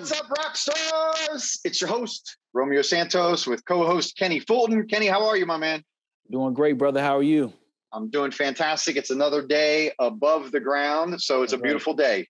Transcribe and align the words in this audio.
What's 0.00 0.12
up, 0.12 0.30
rock 0.30 0.56
stars? 0.56 1.60
It's 1.62 1.78
your 1.78 1.90
host, 1.90 2.38
Romeo 2.54 2.80
Santos, 2.80 3.46
with 3.46 3.62
co 3.66 3.84
host 3.84 4.16
Kenny 4.16 4.40
Fulton. 4.40 4.88
Kenny, 4.88 5.08
how 5.08 5.28
are 5.28 5.36
you, 5.36 5.44
my 5.44 5.58
man? 5.58 5.84
Doing 6.30 6.54
great, 6.54 6.78
brother. 6.78 7.02
How 7.02 7.18
are 7.18 7.22
you? 7.22 7.52
I'm 7.92 8.08
doing 8.08 8.30
fantastic. 8.30 8.96
It's 8.96 9.10
another 9.10 9.46
day 9.46 9.92
above 9.98 10.52
the 10.52 10.60
ground, 10.60 11.20
so 11.20 11.42
it's 11.42 11.52
a 11.52 11.58
beautiful 11.58 11.92
day. 11.92 12.26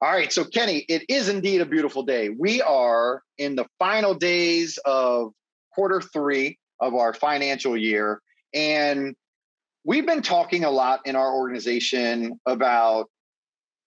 All 0.00 0.10
right, 0.10 0.32
so 0.32 0.46
Kenny, 0.46 0.78
it 0.88 1.02
is 1.10 1.28
indeed 1.28 1.60
a 1.60 1.66
beautiful 1.66 2.04
day. 2.04 2.30
We 2.30 2.62
are 2.62 3.20
in 3.36 3.54
the 3.54 3.66
final 3.78 4.14
days 4.14 4.78
of 4.86 5.34
quarter 5.74 6.00
three 6.00 6.58
of 6.80 6.94
our 6.94 7.12
financial 7.12 7.76
year, 7.76 8.22
and 8.54 9.14
we've 9.84 10.06
been 10.06 10.22
talking 10.22 10.64
a 10.64 10.70
lot 10.70 11.00
in 11.04 11.16
our 11.16 11.34
organization 11.34 12.40
about 12.46 13.10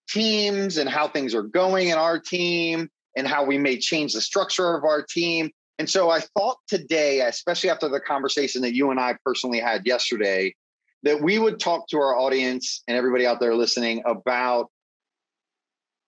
teams 0.08 0.77
and 0.77 0.88
how 0.88 1.08
things 1.08 1.34
are 1.34 1.41
going 1.41 1.88
in 1.88 1.98
our 1.98 2.20
team 2.20 2.90
and 3.16 3.27
how 3.27 3.44
we 3.44 3.58
may 3.58 3.77
change 3.77 4.13
the 4.13 4.22
structure 4.22 4.76
of 4.76 4.84
our 4.84 5.02
team. 5.02 5.52
And 5.80 5.90
so 5.90 6.09
I 6.09 6.20
thought 6.20 6.58
today, 6.67 7.21
especially 7.21 7.70
after 7.70 7.90
the 7.90 7.99
conversation 7.99 8.62
that 8.62 8.76
you 8.76 8.91
and 8.91 8.99
I 8.99 9.18
personally 9.26 9.60
had 9.60 9.85
yesterday, 9.85 10.55
that 11.04 11.21
we 11.21 11.40
would 11.40 11.60
talk 11.60 11.88
to 11.90 11.98
our 11.98 12.15
audience 12.18 12.84
and 12.88 12.98
everybody 12.98 13.26
out 13.26 13.40
there 13.40 13.55
listening 13.55 14.01
about 14.05 14.70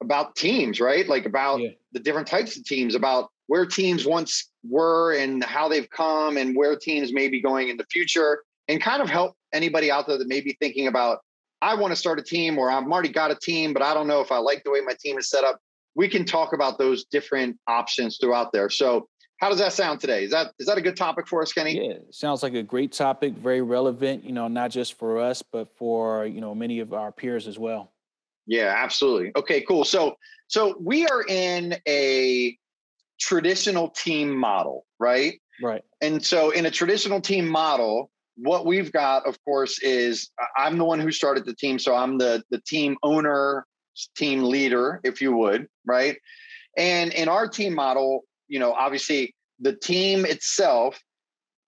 about 0.02 0.36
teams, 0.36 0.80
right? 0.80 1.08
Like 1.08 1.26
about 1.26 1.62
yeah. 1.62 1.70
the 1.94 2.00
different 2.00 2.28
types 2.28 2.58
of 2.58 2.64
teams, 2.64 2.96
about 2.96 3.30
where 3.48 3.66
teams 3.66 4.06
once 4.06 4.52
were 4.68 5.14
and 5.14 5.44
how 5.44 5.68
they've 5.68 5.90
come 5.90 6.38
and 6.38 6.56
where 6.56 6.76
teams 6.76 7.14
may 7.14 7.28
be 7.28 7.42
going 7.42 7.70
in 7.70 7.78
the 7.78 7.86
future 7.92 8.44
and 8.68 8.82
kind 8.82 9.02
of 9.02 9.10
help 9.10 9.36
anybody 9.54 9.92
out 9.92 10.08
there 10.08 10.18
that 10.18 10.28
may 10.28 10.42
be 10.42 10.56
thinking 10.60 10.88
about 10.88 11.20
I 11.62 11.74
want 11.74 11.92
to 11.92 11.96
start 11.96 12.20
a 12.20 12.24
team 12.24 12.60
or 12.60 12.70
I've 12.70 12.84
already 12.84 13.10
got 13.10 13.32
a 13.32 13.36
team, 13.36 13.74
but 13.74 13.82
I 13.82 13.94
don't 13.94 14.08
know 14.08 14.22
if 14.22 14.32
I 14.32 14.38
like 14.38 14.64
the 14.64 14.72
way 14.72 14.82
my 14.82 14.94
team 15.00 15.18
is 15.18 15.30
set 15.30 15.44
up 15.44 15.60
we 15.96 16.08
can 16.08 16.26
talk 16.26 16.54
about 16.54 16.78
those 16.78 17.06
different 17.06 17.58
options 17.68 18.18
throughout 18.18 18.52
there. 18.52 18.70
So 18.70 19.08
how 19.40 19.50
does 19.50 19.60
that 19.60 19.74
sound 19.74 20.00
today? 20.00 20.24
Is 20.24 20.32
that 20.32 20.54
is 20.60 20.68
that 20.68 20.78
a 20.78 20.82
good 20.82 20.96
topic 20.96 21.28
for 21.28 21.42
us, 21.42 21.52
Kenny? 21.52 21.88
Yeah, 21.88 21.96
sounds 22.12 22.44
like 22.44 22.54
a 22.54 22.64
great 22.64 22.92
topic, 22.92 23.34
very 23.34 23.62
relevant, 23.62 24.24
you 24.24 24.32
know, 24.32 24.48
not 24.48 24.72
just 24.72 24.98
for 24.98 25.20
us, 25.20 25.42
but 25.42 25.76
for, 25.78 26.26
you 26.26 26.42
know, 26.42 26.56
many 26.56 26.80
of 26.80 26.94
our 26.94 27.12
peers 27.12 27.48
as 27.48 27.60
well. 27.60 27.92
Yeah, 28.48 28.74
absolutely. 28.78 29.32
Okay, 29.36 29.62
cool. 29.62 29.84
So 29.84 30.16
so 30.48 30.76
we 30.80 31.06
are 31.08 31.24
in 31.28 31.76
a 31.88 32.58
traditional 33.20 33.90
team 33.90 34.36
model, 34.36 34.86
right? 35.00 35.42
Right. 35.62 35.84
And 36.02 36.24
so 36.24 36.52
in 36.52 36.66
a 36.66 36.72
traditional 36.72 37.22
team 37.22 37.48
model, 37.48 38.12
what 38.38 38.66
we've 38.66 38.92
got, 38.92 39.26
of 39.26 39.38
course, 39.44 39.80
is 39.80 40.30
I'm 40.58 40.78
the 40.78 40.86
one 40.86 41.00
who 41.00 41.12
started 41.12 41.46
the 41.46 41.56
team. 41.56 41.80
So 41.80 41.96
I'm 41.96 42.18
the 42.18 42.44
the 42.52 42.62
team 42.62 42.98
owner 43.04 43.66
team 44.16 44.44
leader, 44.44 45.00
if 45.04 45.22
you 45.22 45.36
would, 45.36 45.68
right? 45.86 46.18
And 46.78 47.14
in 47.14 47.30
our 47.30 47.48
team 47.48 47.74
model, 47.74 48.22
you 48.48 48.60
know, 48.60 48.74
obviously 48.74 49.34
the 49.60 49.76
team 49.76 50.26
itself 50.26 51.02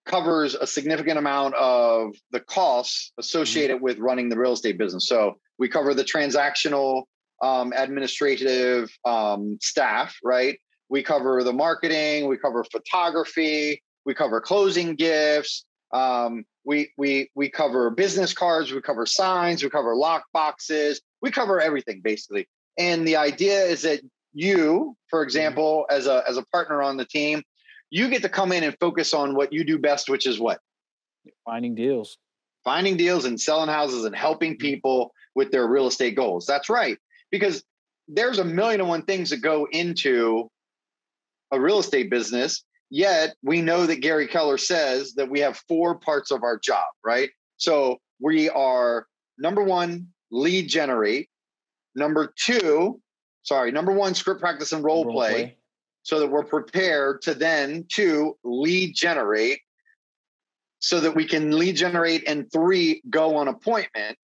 covers 0.06 0.56
a 0.56 0.66
significant 0.66 1.18
amount 1.18 1.54
of 1.56 2.16
the 2.32 2.40
costs 2.40 3.12
associated 3.18 3.78
mm-hmm. 3.78 3.84
with 3.84 4.00
running 4.00 4.30
the 4.30 4.38
real 4.38 4.54
estate 4.54 4.78
business. 4.78 5.08
So 5.08 5.38
we 5.58 5.68
cover 5.68 5.94
the 5.94 6.04
transactional, 6.04 7.04
um, 7.42 7.74
administrative 7.76 8.90
um, 9.06 9.58
staff, 9.62 10.16
right? 10.24 10.60
We 10.90 11.04
cover 11.04 11.44
the 11.44 11.54
marketing, 11.54 12.28
we 12.28 12.38
cover 12.38 12.64
photography, 12.72 13.82
we 14.06 14.14
cover 14.14 14.40
closing 14.40 14.96
gifts, 14.96 15.66
um, 15.94 16.46
we 16.66 16.92
we 16.98 17.30
we 17.36 17.50
cover 17.50 17.90
business 17.90 18.34
cards, 18.34 18.72
we 18.72 18.82
cover 18.82 19.06
signs, 19.06 19.64
we 19.64 19.70
cover 19.70 19.96
lock 19.96 20.26
boxes, 20.34 21.02
we 21.22 21.32
cover 21.32 21.60
everything 21.60 22.02
basically. 22.04 22.48
And 22.78 23.08
the 23.08 23.16
idea 23.16 23.64
is 23.64 23.82
that 23.84 24.02
you, 24.34 24.96
for 25.10 25.20
mm-hmm. 25.20 25.28
example, 25.28 25.86
as 25.90 26.08
a 26.08 26.24
as 26.28 26.38
a 26.38 26.44
partner 26.44 26.82
on 26.82 26.98
the 26.98 27.06
team, 27.06 27.42
you 27.90 28.10
get 28.10 28.22
to 28.22 28.30
come 28.30 28.52
in 28.52 28.64
and 28.64 28.76
focus 28.80 29.14
on 29.14 29.36
what 29.36 29.54
you 29.54 29.64
do 29.64 29.78
best, 29.78 30.10
which 30.10 30.28
is 30.28 30.40
what? 30.40 30.60
Finding 31.46 31.76
deals. 31.76 32.18
Finding 32.64 32.98
deals 32.98 33.26
and 33.26 33.40
selling 33.40 33.70
houses 33.70 34.06
and 34.06 34.16
helping 34.16 34.54
mm-hmm. 34.54 34.68
people 34.68 35.12
with 35.36 35.52
their 35.52 35.68
real 35.68 35.88
estate 35.88 36.16
goals. 36.16 36.46
That's 36.46 36.70
right. 36.70 36.98
Because 37.32 37.64
there's 38.08 38.40
a 38.40 38.44
million 38.46 38.80
and 38.80 38.90
one 38.90 39.04
things 39.04 39.30
that 39.30 39.42
go 39.42 39.68
into 39.72 40.50
a 41.52 41.60
real 41.60 41.80
estate 41.80 42.10
business. 42.10 42.64
Yet 42.90 43.36
we 43.44 43.62
know 43.62 43.86
that 43.86 43.98
Gary 43.98 44.28
Keller 44.28 44.58
says 44.58 45.14
that 45.16 45.30
we 45.30 45.42
have 45.42 45.62
four 45.68 46.00
parts 46.00 46.32
of 46.32 46.44
our 46.44 46.58
job, 46.58 46.86
right? 47.04 47.30
So 47.58 47.98
we 48.22 48.50
are 48.50 49.08
number 49.38 49.64
one, 49.64 50.08
lead 50.32 50.68
generate. 50.68 51.30
Number 51.96 52.34
two, 52.38 53.02
sorry, 53.44 53.72
number 53.72 53.92
one, 53.92 54.14
script 54.14 54.40
practice 54.40 54.72
and 54.72 54.84
role, 54.84 55.06
role 55.06 55.14
play, 55.14 55.32
play, 55.32 55.58
so 56.04 56.20
that 56.20 56.28
we're 56.28 56.44
prepared 56.44 57.22
to 57.24 57.34
then 57.34 57.86
two, 57.90 58.38
lead 58.44 58.94
generate 58.96 59.60
so 60.80 61.00
that 61.00 61.16
we 61.16 61.26
can 61.26 61.58
lead 61.58 61.76
generate 61.76 62.28
and 62.28 62.52
three, 62.52 63.02
go 63.10 63.36
on 63.36 63.48
appointment. 63.48 64.18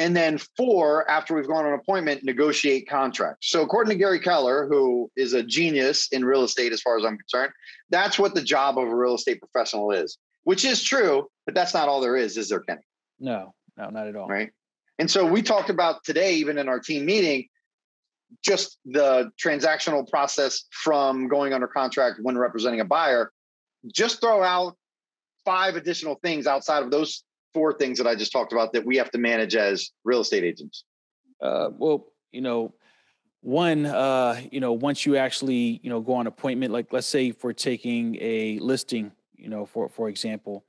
And 0.00 0.16
then 0.16 0.38
four, 0.56 1.10
after 1.10 1.34
we've 1.34 1.48
gone 1.48 1.66
on 1.66 1.72
appointment, 1.72 2.22
negotiate 2.22 2.88
contracts. 2.88 3.50
So 3.50 3.62
according 3.62 3.90
to 3.90 3.98
Gary 3.98 4.20
Keller, 4.20 4.68
who 4.68 5.10
is 5.16 5.32
a 5.32 5.42
genius 5.42 6.06
in 6.12 6.24
real 6.24 6.44
estate 6.44 6.72
as 6.72 6.80
far 6.80 6.96
as 6.96 7.04
I'm 7.04 7.18
concerned, 7.18 7.52
that's 7.90 8.16
what 8.16 8.34
the 8.34 8.42
job 8.42 8.78
of 8.78 8.86
a 8.86 8.94
real 8.94 9.16
estate 9.16 9.40
professional 9.40 9.90
is, 9.90 10.18
which 10.44 10.64
is 10.64 10.84
true, 10.84 11.28
but 11.46 11.54
that's 11.56 11.74
not 11.74 11.88
all 11.88 12.00
there 12.00 12.16
is, 12.16 12.36
is 12.36 12.48
there, 12.48 12.60
Kenny? 12.60 12.80
No, 13.18 13.54
no, 13.76 13.90
not 13.90 14.06
at 14.06 14.14
all. 14.14 14.28
Right. 14.28 14.50
And 14.98 15.10
so 15.10 15.24
we 15.24 15.42
talked 15.42 15.70
about 15.70 16.04
today, 16.04 16.34
even 16.34 16.58
in 16.58 16.68
our 16.68 16.80
team 16.80 17.06
meeting, 17.06 17.48
just 18.42 18.78
the 18.84 19.30
transactional 19.42 20.08
process 20.08 20.64
from 20.70 21.28
going 21.28 21.52
under 21.52 21.66
contract 21.66 22.18
when 22.22 22.36
representing 22.36 22.80
a 22.80 22.84
buyer. 22.84 23.32
Just 23.92 24.20
throw 24.20 24.42
out 24.42 24.76
five 25.44 25.76
additional 25.76 26.16
things 26.16 26.46
outside 26.46 26.82
of 26.82 26.90
those 26.90 27.22
four 27.54 27.72
things 27.72 27.98
that 27.98 28.06
I 28.06 28.14
just 28.14 28.32
talked 28.32 28.52
about 28.52 28.72
that 28.72 28.84
we 28.84 28.96
have 28.96 29.10
to 29.12 29.18
manage 29.18 29.54
as 29.56 29.90
real 30.04 30.20
estate 30.20 30.44
agents. 30.44 30.84
Uh, 31.40 31.70
well, 31.78 32.06
you 32.32 32.40
know, 32.40 32.74
one, 33.40 33.86
uh, 33.86 34.40
you 34.50 34.60
know, 34.60 34.72
once 34.72 35.06
you 35.06 35.16
actually, 35.16 35.80
you 35.82 35.90
know, 35.90 36.00
go 36.00 36.14
on 36.14 36.26
appointment, 36.26 36.72
like 36.72 36.92
let's 36.92 37.06
say 37.06 37.30
for 37.30 37.52
taking 37.52 38.16
a 38.20 38.58
listing, 38.58 39.12
you 39.36 39.48
know, 39.48 39.64
for 39.64 39.88
for 39.88 40.08
example, 40.08 40.64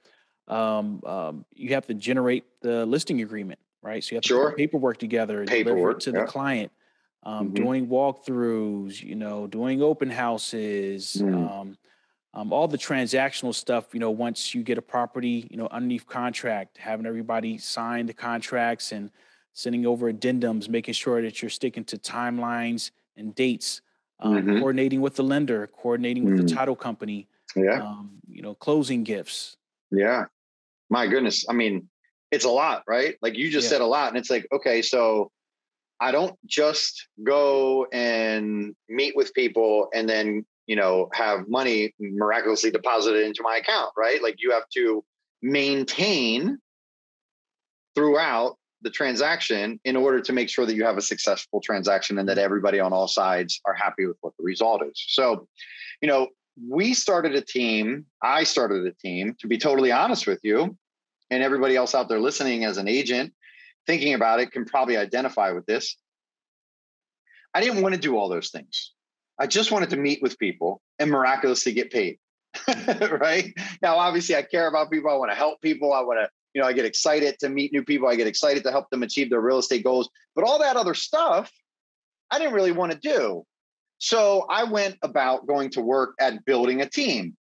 um, 0.48 1.02
um, 1.06 1.46
you 1.54 1.74
have 1.74 1.88
to 1.88 1.96
generate 1.96 2.46
the 2.62 2.86
listing 2.86 3.22
agreement 3.22 3.60
right? 3.82 4.04
So 4.04 4.12
you 4.12 4.18
have 4.18 4.24
to 4.24 4.28
sure. 4.28 4.50
put 4.50 4.58
paperwork 4.58 4.98
together, 4.98 5.46
paperwork 5.46 6.00
to 6.02 6.12
yeah. 6.12 6.22
the 6.22 6.26
client, 6.26 6.72
um, 7.24 7.48
mm-hmm. 7.48 7.64
doing 7.64 7.88
walkthroughs, 7.88 9.02
you 9.02 9.16
know, 9.16 9.48
doing 9.48 9.82
open 9.82 10.10
houses, 10.10 11.18
mm. 11.20 11.34
um, 11.34 11.78
um, 12.34 12.54
all 12.54 12.68
the 12.68 12.78
transactional 12.78 13.54
stuff. 13.54 13.94
You 13.94 14.00
know, 14.00 14.12
once 14.12 14.54
you 14.54 14.64
get 14.64 14.78
a 14.78 14.82
property, 14.82 15.48
you 15.50 15.58
know, 15.58 15.68
underneath 15.72 16.08
contract, 16.08 16.78
having 16.78 17.06
everybody 17.06 17.58
sign 17.58 18.06
the 18.06 18.14
contracts 18.14 18.92
and 18.92 19.10
sending 19.54 19.86
over 19.86 20.12
addendums, 20.12 20.70
making 20.70 20.94
sure 20.94 21.22
that 21.22 21.42
you're 21.42 21.50
sticking 21.50 21.84
to 21.86 21.98
timelines 21.98 22.92
and 23.18 23.36
dates, 23.36 23.82
um, 24.20 24.36
mm-hmm. 24.36 24.60
coordinating 24.60 25.02
with 25.02 25.16
the 25.16 25.24
lender, 25.24 25.68
coordinating 25.68 26.26
with 26.26 26.36
mm. 26.36 26.48
the 26.48 26.56
title 26.56 26.75
company. 26.75 27.28
Yeah. 27.56 27.82
Um, 27.82 28.12
you 28.30 28.42
know, 28.42 28.54
closing 28.54 29.04
gifts. 29.04 29.58
Yeah. 29.92 30.25
My 30.90 31.08
goodness. 31.08 31.46
I 31.50 31.54
mean, 31.54 31.90
it's 32.31 32.46
a 32.46 32.50
lot, 32.50 32.84
right? 32.88 33.16
Like 33.22 33.36
you 33.36 33.50
just 33.50 33.66
yeah. 33.66 33.70
said 33.70 33.81
a 33.81 33.86
lot. 33.86 34.10
And 34.10 34.18
it's 34.18 34.30
like, 34.30 34.48
okay, 34.52 34.81
so 34.81 35.31
I 36.00 36.12
don't 36.12 36.36
just 36.46 37.08
go 37.24 37.86
and 37.92 38.76
meet 38.88 39.16
with 39.16 39.34
people 39.34 39.90
and 39.94 40.08
then, 40.08 40.46
you 40.68 40.76
know, 40.76 41.10
have 41.14 41.48
money 41.48 41.94
miraculously 42.00 42.72
deposited 42.72 43.26
into 43.26 43.42
my 43.44 43.58
account, 43.58 43.92
right? 43.98 44.22
Like 44.22 44.36
you 44.40 44.52
have 44.52 44.70
to 44.76 45.04
maintain 45.42 46.58
throughout 47.96 48.56
the 48.82 48.90
transaction 48.90 49.80
in 49.84 49.96
order 49.98 50.22
to 50.22 50.32
make 50.32 50.50
sure 50.50 50.66
that 50.66 50.75
you 50.75 50.86
have 50.86 50.98
a 50.98 51.02
successful 51.02 51.60
transaction 51.60 52.18
and 52.18 52.30
that 52.30 52.38
mm-hmm. 52.38 52.46
everybody 52.46 52.80
on 52.80 52.94
all 52.94 53.08
sides 53.08 53.60
are 53.66 53.74
happy 53.74 54.06
with 54.06 54.18
what 54.22 54.34
the 54.38 54.44
result 54.44 54.84
is. 54.86 55.04
So, 55.08 55.48
you 56.02 56.08
know, 56.08 56.28
we 56.68 56.94
started 56.94 57.36
a 57.36 57.42
team, 57.42 58.06
I 58.22 58.44
started 58.44 58.86
a 58.86 58.94
team, 58.94 59.36
to 59.40 59.48
be 59.48 59.58
totally 59.58 59.92
honest 59.92 60.28
with 60.28 60.40
you, 60.44 60.78
and 61.31 61.44
everybody 61.44 61.76
else 61.76 61.96
out 61.96 62.10
there 62.10 62.20
listening 62.20 62.66
as 62.66 62.78
an 62.78 62.88
agent 62.88 63.34
thinking 63.90 64.14
about 64.14 64.40
it 64.40 64.52
can 64.52 64.66
probably 64.66 64.98
identify 64.98 65.52
with 65.52 65.66
this. 65.66 65.96
I 67.54 67.62
didn't 67.62 67.81
want 67.81 67.96
to 67.96 68.02
do 68.02 68.18
all 68.18 68.30
those 68.30 68.50
things. 68.50 68.94
I 69.40 69.48
just 69.48 69.72
wanted 69.72 69.90
to 69.92 69.98
meet 69.98 70.22
with 70.22 70.38
people 70.38 70.81
and 71.00 71.10
miraculously 71.10 71.74
get 71.74 71.92
paid. 71.92 72.20
right 73.10 73.54
now, 73.81 73.96
obviously, 73.96 74.36
I 74.36 74.44
care 74.44 74.68
about 74.68 74.92
people. 74.92 75.10
I 75.10 75.16
want 75.16 75.31
to 75.31 75.36
help 75.36 75.62
people. 75.62 75.94
I 75.94 76.02
want 76.02 76.20
to, 76.20 76.30
you 76.54 76.62
know, 76.62 76.68
I 76.68 76.74
get 76.74 76.86
excited 76.86 77.38
to 77.40 77.50
meet 77.50 77.74
new 77.74 77.84
people. 77.84 78.08
I 78.08 78.16
get 78.16 78.28
excited 78.28 78.64
to 78.64 78.72
help 78.72 78.90
them 78.90 79.02
achieve 79.02 79.30
their 79.30 79.42
real 79.42 79.60
estate 79.60 79.84
goals. 79.84 80.10
But 80.36 80.46
all 80.46 80.60
that 80.60 80.75
other 80.75 80.94
stuff, 80.94 81.52
I 82.30 82.38
didn't 82.38 82.54
really 82.54 82.72
want 82.72 82.92
to 82.92 83.00
do. 83.00 83.44
So 83.98 84.46
I 84.50 84.64
went 84.66 84.98
about 85.02 85.48
going 85.48 85.72
to 85.72 85.82
work 85.82 86.14
at 86.20 86.46
building 86.46 86.82
a 86.82 86.90
team. 86.90 87.36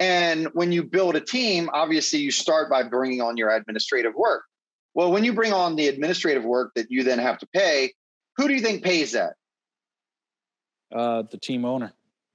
And 0.00 0.48
when 0.54 0.72
you 0.72 0.82
build 0.82 1.14
a 1.14 1.20
team, 1.20 1.68
obviously 1.74 2.20
you 2.20 2.30
start 2.30 2.70
by 2.70 2.82
bringing 2.82 3.20
on 3.20 3.36
your 3.36 3.50
administrative 3.50 4.14
work. 4.14 4.44
Well, 4.94 5.12
when 5.12 5.24
you 5.24 5.34
bring 5.34 5.52
on 5.52 5.76
the 5.76 5.88
administrative 5.88 6.42
work 6.42 6.72
that 6.74 6.90
you 6.90 7.04
then 7.04 7.18
have 7.18 7.38
to 7.38 7.46
pay, 7.54 7.92
who 8.36 8.48
do 8.48 8.54
you 8.54 8.60
think 8.60 8.82
pays 8.82 9.12
that? 9.12 9.34
Uh, 10.92 11.22
the 11.30 11.38
team 11.38 11.64
owner. 11.64 11.92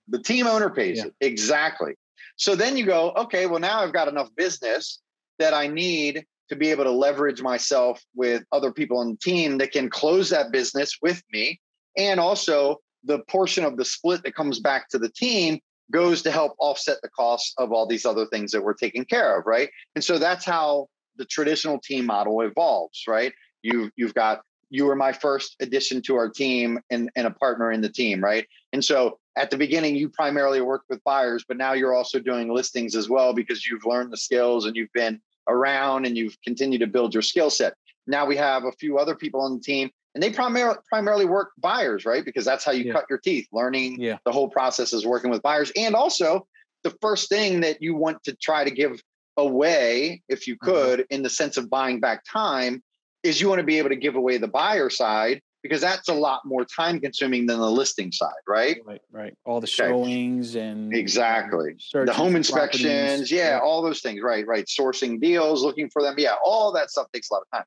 The 0.07 0.21
team 0.21 0.45
owner 0.45 0.69
pays 0.69 0.97
yeah. 0.97 1.05
it. 1.05 1.15
Exactly. 1.19 1.95
So 2.37 2.55
then 2.55 2.77
you 2.77 2.85
go, 2.85 3.11
okay, 3.17 3.47
well, 3.47 3.59
now 3.59 3.81
I've 3.81 3.93
got 3.93 4.07
enough 4.07 4.29
business 4.37 5.01
that 5.39 5.53
I 5.53 5.67
need 5.67 6.23
to 6.49 6.55
be 6.55 6.69
able 6.69 6.83
to 6.83 6.91
leverage 6.91 7.41
myself 7.41 8.01
with 8.13 8.43
other 8.51 8.71
people 8.71 8.99
on 8.99 9.11
the 9.11 9.17
team 9.17 9.57
that 9.57 9.71
can 9.71 9.89
close 9.89 10.29
that 10.29 10.51
business 10.51 10.97
with 11.01 11.23
me. 11.31 11.59
And 11.97 12.19
also, 12.19 12.77
the 13.03 13.19
portion 13.27 13.63
of 13.63 13.77
the 13.77 13.85
split 13.85 14.23
that 14.23 14.35
comes 14.35 14.59
back 14.59 14.89
to 14.89 14.99
the 14.99 15.09
team 15.09 15.59
goes 15.91 16.21
to 16.23 16.31
help 16.31 16.55
offset 16.59 16.97
the 17.01 17.09
costs 17.09 17.53
of 17.57 17.71
all 17.71 17.85
these 17.85 18.05
other 18.05 18.25
things 18.27 18.51
that 18.51 18.63
we're 18.63 18.73
taking 18.73 19.05
care 19.05 19.37
of, 19.37 19.45
right? 19.45 19.69
And 19.95 20.03
so 20.03 20.17
that's 20.17 20.45
how 20.45 20.87
the 21.17 21.25
traditional 21.25 21.79
team 21.79 22.05
model 22.05 22.41
evolves, 22.41 23.03
right? 23.07 23.33
You 23.61 23.91
you've 23.95 24.13
got 24.13 24.41
you 24.69 24.85
were 24.85 24.95
my 24.95 25.13
first 25.13 25.55
addition 25.61 26.01
to 26.01 26.15
our 26.15 26.29
team 26.29 26.79
and, 26.89 27.09
and 27.15 27.27
a 27.27 27.31
partner 27.31 27.71
in 27.71 27.81
the 27.81 27.89
team, 27.89 28.23
right? 28.23 28.47
And 28.73 28.83
so 28.83 29.19
at 29.37 29.51
the 29.51 29.57
beginning, 29.57 29.95
you 29.95 30.09
primarily 30.09 30.59
worked 30.61 30.89
with 30.89 31.03
buyers, 31.03 31.45
but 31.47 31.57
now 31.57 31.73
you're 31.73 31.93
also 31.93 32.19
doing 32.19 32.51
listings 32.51 32.95
as 32.95 33.07
well 33.07 33.33
because 33.33 33.65
you've 33.65 33.85
learned 33.85 34.11
the 34.11 34.17
skills 34.17 34.65
and 34.65 34.75
you've 34.75 34.91
been 34.93 35.21
around 35.47 36.05
and 36.05 36.17
you've 36.17 36.37
continued 36.41 36.79
to 36.79 36.87
build 36.87 37.13
your 37.13 37.21
skill 37.21 37.49
set. 37.49 37.75
Now 38.07 38.25
we 38.25 38.35
have 38.37 38.63
a 38.63 38.71
few 38.73 38.97
other 38.97 39.15
people 39.15 39.41
on 39.41 39.55
the 39.55 39.61
team 39.61 39.91
and 40.15 40.23
they 40.23 40.31
primarily 40.31 40.77
primarily 40.89 41.25
work 41.25 41.51
buyers, 41.57 42.05
right? 42.05 42.25
Because 42.25 42.45
that's 42.45 42.63
how 42.63 42.71
you 42.71 42.85
yeah. 42.85 42.93
cut 42.93 43.05
your 43.09 43.19
teeth, 43.19 43.47
learning 43.51 44.01
yeah. 44.01 44.17
the 44.25 44.31
whole 44.31 44.49
process 44.49 44.93
is 44.93 45.05
working 45.05 45.29
with 45.29 45.43
buyers. 45.43 45.71
And 45.75 45.93
also 45.93 46.47
the 46.83 46.95
first 47.01 47.29
thing 47.29 47.59
that 47.59 47.81
you 47.81 47.95
want 47.95 48.23
to 48.23 48.35
try 48.35 48.63
to 48.63 48.71
give 48.71 49.01
away, 49.37 50.23
if 50.29 50.47
you 50.47 50.55
mm-hmm. 50.55 50.71
could, 50.71 50.99
mm-hmm. 51.01 51.13
in 51.13 51.21
the 51.21 51.29
sense 51.29 51.57
of 51.57 51.69
buying 51.69 51.99
back 51.99 52.23
time, 52.31 52.81
is 53.23 53.41
you 53.41 53.49
want 53.49 53.59
to 53.59 53.65
be 53.65 53.77
able 53.77 53.89
to 53.89 53.95
give 53.95 54.15
away 54.15 54.37
the 54.37 54.47
buyer 54.47 54.89
side 54.89 55.41
because 55.63 55.81
that's 55.81 56.09
a 56.09 56.13
lot 56.13 56.41
more 56.45 56.63
time 56.63 56.99
consuming 56.99 57.47
than 57.47 57.57
the 57.57 57.71
listing 57.71 58.11
side, 58.11 58.29
right? 58.47 58.77
Right, 58.85 59.01
right. 59.11 59.33
All 59.45 59.59
the 59.59 59.67
showings 59.67 60.55
okay. 60.55 60.63
and 60.63 60.95
exactly 60.95 61.75
the 61.91 62.13
home 62.13 62.35
inspections, 62.35 63.31
yeah, 63.31 63.55
yeah, 63.55 63.59
all 63.59 63.81
those 63.81 63.99
things, 64.01 64.21
right, 64.21 64.45
right. 64.45 64.65
Sourcing 64.67 65.19
deals, 65.19 65.63
looking 65.63 65.89
for 65.89 66.03
them, 66.03 66.15
yeah, 66.19 66.35
all 66.45 66.71
that 66.73 66.91
stuff 66.91 67.07
takes 67.11 67.31
a 67.31 67.33
lot 67.33 67.41
of 67.41 67.57
time. 67.57 67.65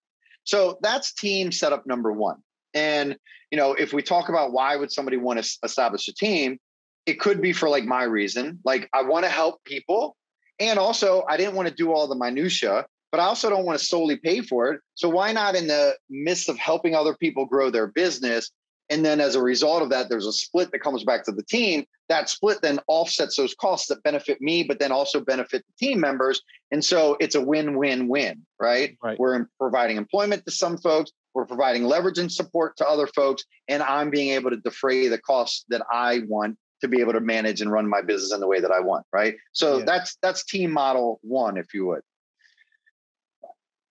So 0.48 0.78
that's 0.80 1.12
team 1.12 1.52
setup 1.52 1.86
number 1.86 2.10
one. 2.10 2.36
And 2.72 3.18
you 3.50 3.58
know, 3.58 3.74
if 3.74 3.92
we 3.92 4.02
talk 4.02 4.30
about 4.30 4.52
why 4.52 4.76
would 4.76 4.90
somebody 4.90 5.18
want 5.18 5.42
to 5.42 5.58
establish 5.62 6.08
a 6.08 6.14
team, 6.14 6.58
it 7.04 7.20
could 7.20 7.42
be 7.42 7.52
for 7.52 7.68
like 7.68 7.84
my 7.84 8.04
reason, 8.04 8.58
like 8.64 8.88
I 8.94 9.02
want 9.02 9.26
to 9.26 9.30
help 9.30 9.62
people, 9.64 10.16
and 10.58 10.78
also 10.78 11.24
I 11.28 11.36
didn't 11.36 11.54
want 11.54 11.68
to 11.68 11.74
do 11.74 11.92
all 11.92 12.08
the 12.08 12.16
minutia 12.16 12.86
but 13.10 13.20
I 13.20 13.24
also 13.24 13.48
don't 13.48 13.64
want 13.64 13.78
to 13.78 13.84
solely 13.84 14.16
pay 14.16 14.42
for 14.42 14.72
it. 14.72 14.80
So 14.94 15.08
why 15.08 15.32
not 15.32 15.54
in 15.54 15.66
the 15.66 15.96
midst 16.10 16.48
of 16.48 16.58
helping 16.58 16.94
other 16.94 17.14
people 17.14 17.46
grow 17.46 17.70
their 17.70 17.86
business? 17.86 18.50
And 18.90 19.04
then 19.04 19.20
as 19.20 19.34
a 19.34 19.42
result 19.42 19.82
of 19.82 19.90
that, 19.90 20.08
there's 20.08 20.26
a 20.26 20.32
split 20.32 20.70
that 20.72 20.80
comes 20.80 21.04
back 21.04 21.24
to 21.24 21.32
the 21.32 21.42
team. 21.42 21.84
That 22.08 22.28
split 22.28 22.62
then 22.62 22.80
offsets 22.86 23.36
those 23.36 23.54
costs 23.54 23.88
that 23.88 24.02
benefit 24.02 24.40
me, 24.40 24.62
but 24.62 24.78
then 24.78 24.92
also 24.92 25.20
benefit 25.20 25.64
the 25.66 25.86
team 25.86 26.00
members. 26.00 26.40
And 26.70 26.84
so 26.84 27.16
it's 27.20 27.34
a 27.34 27.40
win-win-win, 27.40 28.46
right? 28.58 28.96
right. 29.02 29.18
We're 29.18 29.46
providing 29.58 29.96
employment 29.96 30.44
to 30.46 30.50
some 30.50 30.78
folks, 30.78 31.12
we're 31.34 31.46
providing 31.46 31.84
leverage 31.84 32.18
and 32.18 32.32
support 32.32 32.76
to 32.78 32.88
other 32.88 33.06
folks, 33.08 33.44
and 33.68 33.82
I'm 33.82 34.10
being 34.10 34.30
able 34.30 34.50
to 34.50 34.56
defray 34.56 35.08
the 35.08 35.18
costs 35.18 35.64
that 35.68 35.82
I 35.92 36.22
want 36.26 36.56
to 36.80 36.88
be 36.88 37.00
able 37.00 37.12
to 37.12 37.20
manage 37.20 37.60
and 37.60 37.70
run 37.70 37.88
my 37.88 38.00
business 38.00 38.32
in 38.32 38.40
the 38.40 38.46
way 38.46 38.60
that 38.60 38.70
I 38.70 38.80
want, 38.80 39.04
right? 39.12 39.34
So 39.52 39.78
yeah. 39.78 39.84
that's 39.84 40.16
that's 40.22 40.44
team 40.44 40.72
model 40.72 41.20
one, 41.22 41.56
if 41.56 41.74
you 41.74 41.86
would 41.86 42.02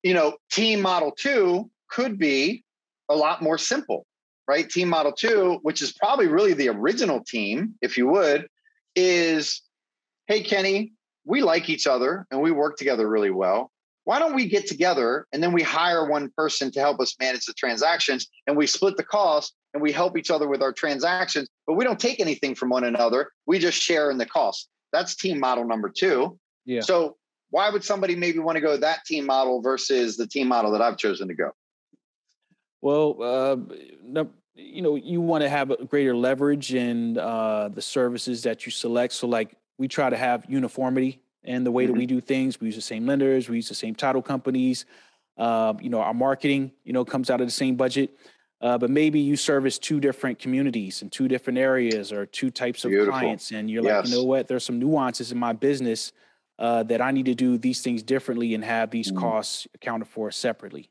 you 0.07 0.13
know, 0.13 0.37
team 0.49 0.81
model 0.81 1.11
two 1.11 1.69
could 1.89 2.17
be 2.17 2.63
a 3.09 3.15
lot 3.15 3.41
more 3.41 3.57
simple, 3.57 4.05
right? 4.47 4.69
Team 4.69 4.89
model 4.89 5.11
two, 5.11 5.59
which 5.63 5.81
is 5.81 5.91
probably 5.91 6.27
really 6.27 6.53
the 6.53 6.69
original 6.69 7.23
team, 7.23 7.75
if 7.81 7.97
you 7.97 8.07
would, 8.07 8.47
is 8.95 9.61
hey, 10.27 10.41
Kenny, 10.41 10.93
we 11.25 11.41
like 11.41 11.69
each 11.69 11.87
other 11.87 12.25
and 12.31 12.41
we 12.41 12.51
work 12.51 12.77
together 12.77 13.07
really 13.07 13.31
well. 13.31 13.71
Why 14.05 14.19
don't 14.19 14.35
we 14.35 14.47
get 14.47 14.67
together 14.67 15.27
and 15.33 15.43
then 15.43 15.51
we 15.51 15.61
hire 15.61 16.09
one 16.09 16.31
person 16.37 16.71
to 16.71 16.79
help 16.79 17.01
us 17.01 17.15
manage 17.19 17.45
the 17.45 17.53
transactions 17.53 18.27
and 18.47 18.55
we 18.55 18.65
split 18.65 18.95
the 18.95 19.03
cost 19.03 19.53
and 19.73 19.83
we 19.83 19.91
help 19.91 20.17
each 20.17 20.31
other 20.31 20.47
with 20.47 20.61
our 20.61 20.71
transactions, 20.71 21.49
but 21.65 21.73
we 21.73 21.83
don't 21.83 21.99
take 21.99 22.21
anything 22.21 22.55
from 22.55 22.69
one 22.69 22.85
another. 22.85 23.31
We 23.45 23.59
just 23.59 23.81
share 23.81 24.09
in 24.09 24.17
the 24.17 24.25
cost. 24.25 24.69
That's 24.93 25.15
team 25.15 25.39
model 25.39 25.65
number 25.65 25.89
two. 25.89 26.39
Yeah. 26.65 26.81
So 26.81 27.17
why 27.49 27.69
would 27.69 27.83
somebody 27.83 28.15
maybe 28.15 28.39
want 28.39 28.55
to 28.55 28.61
go 28.61 28.77
that 28.77 29.03
team 29.05 29.25
model 29.25 29.61
versus 29.61 30.15
the 30.15 30.27
team 30.27 30.47
model 30.47 30.71
that 30.71 30.81
I've 30.81 30.97
chosen 30.97 31.27
to 31.27 31.33
go? 31.33 31.51
Well, 32.81 33.17
uh, 33.21 33.57
you 34.55 34.81
know, 34.81 34.95
you 34.95 35.21
want 35.21 35.43
to 35.43 35.49
have 35.49 35.71
a 35.71 35.85
greater 35.85 36.15
leverage 36.15 36.73
in 36.73 37.17
uh, 37.17 37.69
the 37.69 37.81
services 37.81 38.43
that 38.43 38.65
you 38.65 38.71
select. 38.71 39.13
So, 39.13 39.27
like, 39.27 39.55
we 39.77 39.87
try 39.87 40.09
to 40.09 40.17
have 40.17 40.45
uniformity 40.47 41.21
in 41.43 41.63
the 41.63 41.71
way 41.71 41.83
mm-hmm. 41.83 41.93
that 41.93 41.99
we 41.99 42.05
do 42.05 42.21
things. 42.21 42.59
We 42.59 42.67
use 42.67 42.75
the 42.75 42.81
same 42.81 43.05
lenders, 43.05 43.49
we 43.49 43.57
use 43.57 43.69
the 43.69 43.75
same 43.75 43.95
title 43.95 44.21
companies. 44.21 44.85
Uh, 45.37 45.75
you 45.79 45.89
know, 45.89 46.01
our 46.01 46.15
marketing, 46.15 46.71
you 46.83 46.93
know, 46.93 47.05
comes 47.05 47.29
out 47.29 47.41
of 47.41 47.47
the 47.47 47.51
same 47.51 47.75
budget. 47.75 48.17
Uh, 48.59 48.75
but 48.75 48.89
maybe 48.89 49.19
you 49.19 49.35
service 49.35 49.77
two 49.77 49.99
different 49.99 50.39
communities 50.39 51.03
and 51.03 51.11
two 51.11 51.27
different 51.27 51.59
areas 51.59 52.11
or 52.11 52.25
two 52.25 52.49
types 52.49 52.85
of 52.85 52.89
Beautiful. 52.89 53.19
clients, 53.19 53.51
and 53.51 53.69
you're 53.69 53.83
yes. 53.83 54.05
like, 54.05 54.09
you 54.09 54.17
know 54.17 54.23
what? 54.23 54.47
There's 54.47 54.63
some 54.63 54.79
nuances 54.79 55.31
in 55.31 55.37
my 55.37 55.53
business 55.53 56.11
uh, 56.57 56.81
that 56.83 56.99
I 56.99 57.11
need 57.11 57.27
to 57.27 57.35
do 57.35 57.59
these 57.59 57.81
things 57.81 58.01
differently 58.01 58.55
and 58.55 58.63
have 58.63 58.89
these 58.89 59.11
mm. 59.11 59.17
costs 59.17 59.67
accounted 59.75 60.07
for 60.07 60.31
separately. 60.31 60.89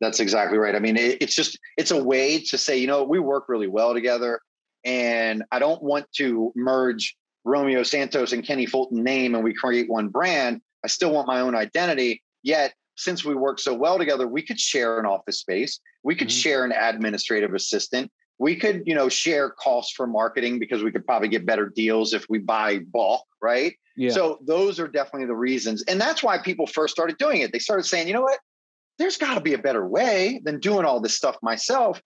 That's 0.00 0.20
exactly 0.20 0.58
right. 0.58 0.74
I 0.74 0.78
mean, 0.78 0.96
it, 0.96 1.18
it's 1.22 1.34
just 1.34 1.58
it's 1.76 1.90
a 1.90 2.02
way 2.02 2.40
to 2.40 2.58
say, 2.58 2.76
you 2.76 2.86
know, 2.86 3.02
we 3.02 3.18
work 3.18 3.48
really 3.48 3.68
well 3.68 3.94
together, 3.94 4.40
and 4.84 5.42
I 5.50 5.58
don't 5.58 5.82
want 5.82 6.06
to 6.16 6.52
merge 6.54 7.16
Romeo 7.46 7.84
Santos 7.84 8.32
and 8.32 8.44
Kenny 8.44 8.66
Fulton 8.66 9.02
name 9.02 9.34
and 9.34 9.44
we 9.44 9.54
create 9.54 9.88
one 9.88 10.08
brand. 10.08 10.60
I 10.84 10.88
still 10.88 11.12
want 11.12 11.28
my 11.28 11.40
own 11.40 11.54
identity. 11.54 12.22
Yet, 12.42 12.74
since 12.96 13.24
we 13.24 13.34
work 13.34 13.60
so 13.60 13.72
well 13.72 13.98
together, 13.98 14.26
we 14.26 14.42
could 14.42 14.58
share 14.58 14.98
an 14.98 15.06
office 15.06 15.38
space. 15.40 15.80
We 16.02 16.14
could 16.14 16.28
mm-hmm. 16.28 16.40
share 16.40 16.64
an 16.64 16.72
administrative 16.72 17.54
assistant. 17.54 18.10
We 18.38 18.56
could, 18.56 18.82
you 18.84 18.94
know, 18.94 19.08
share 19.08 19.50
costs 19.50 19.92
for 19.94 20.06
marketing 20.06 20.58
because 20.58 20.82
we 20.82 20.90
could 20.90 21.06
probably 21.06 21.28
get 21.28 21.46
better 21.46 21.72
deals 21.74 22.12
if 22.12 22.26
we 22.28 22.38
buy 22.38 22.80
bulk, 22.80 23.24
right? 23.40 23.74
Yeah. 23.96 24.10
So 24.10 24.38
those 24.44 24.78
are 24.78 24.88
definitely 24.88 25.26
the 25.26 25.36
reasons. 25.36 25.82
And 25.84 26.00
that's 26.00 26.22
why 26.22 26.38
people 26.38 26.66
first 26.66 26.92
started 26.92 27.16
doing 27.16 27.40
it. 27.40 27.52
They 27.52 27.58
started 27.58 27.84
saying, 27.84 28.08
you 28.08 28.14
know 28.14 28.22
what? 28.22 28.38
There's 28.98 29.18
got 29.18 29.34
to 29.34 29.40
be 29.40 29.54
a 29.54 29.58
better 29.58 29.86
way 29.86 30.40
than 30.44 30.60
doing 30.60 30.84
all 30.84 31.00
this 31.00 31.14
stuff 31.14 31.36
myself. 31.42 32.00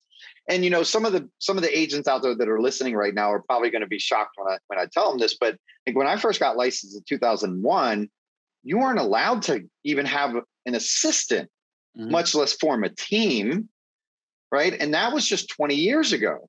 And 0.48 0.64
you 0.64 0.70
know, 0.70 0.82
some 0.82 1.04
of 1.04 1.12
the 1.12 1.28
some 1.38 1.56
of 1.56 1.62
the 1.62 1.78
agents 1.78 2.08
out 2.08 2.22
there 2.22 2.34
that 2.34 2.48
are 2.48 2.60
listening 2.60 2.94
right 2.94 3.14
now 3.14 3.32
are 3.32 3.42
probably 3.42 3.70
going 3.70 3.82
to 3.82 3.88
be 3.88 3.98
shocked 3.98 4.32
when 4.36 4.52
I 4.52 4.58
when 4.66 4.78
I 4.78 4.86
tell 4.86 5.10
them 5.10 5.18
this. 5.18 5.36
But 5.38 5.56
like 5.86 5.96
when 5.96 6.06
I 6.06 6.16
first 6.16 6.40
got 6.40 6.56
licensed 6.56 6.96
in 6.96 7.02
2001, 7.08 8.08
you 8.64 8.78
weren't 8.78 8.98
allowed 8.98 9.42
to 9.42 9.62
even 9.84 10.06
have 10.06 10.34
an 10.66 10.74
assistant, 10.74 11.48
mm-hmm. 11.96 12.10
much 12.10 12.34
less 12.34 12.52
form 12.54 12.84
a 12.84 12.88
team, 12.88 13.68
right? 14.50 14.74
And 14.78 14.92
that 14.94 15.12
was 15.12 15.26
just 15.26 15.50
20 15.50 15.74
years 15.74 16.12
ago 16.12 16.48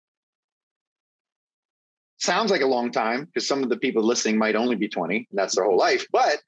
sounds 2.21 2.51
like 2.51 2.61
a 2.61 2.67
long 2.67 2.91
time 2.91 3.25
because 3.25 3.47
some 3.47 3.63
of 3.63 3.69
the 3.69 3.77
people 3.77 4.03
listening 4.03 4.37
might 4.37 4.55
only 4.55 4.75
be 4.75 4.87
20 4.87 5.15
and 5.15 5.25
that's 5.33 5.55
their 5.55 5.65
whole 5.65 5.77
life 5.77 6.05
but 6.11 6.39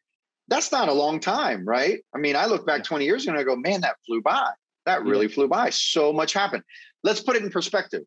that's 0.48 0.72
not 0.72 0.90
a 0.90 0.94
long 0.94 1.20
time 1.20 1.66
right? 1.66 2.00
I 2.14 2.18
mean 2.18 2.36
i 2.36 2.46
look 2.46 2.66
back 2.66 2.84
20 2.84 3.06
years 3.06 3.24
ago 3.24 3.32
and 3.32 3.40
i 3.40 3.44
go 3.44 3.56
man 3.56 3.82
that 3.82 3.96
flew 4.06 4.22
by. 4.22 4.50
That 4.86 5.04
really 5.04 5.28
yeah. 5.28 5.34
flew 5.34 5.48
by. 5.48 5.70
So 5.70 6.12
much 6.12 6.34
happened. 6.34 6.64
Let's 7.04 7.22
put 7.22 7.36
it 7.36 7.44
in 7.44 7.50
perspective. 7.50 8.04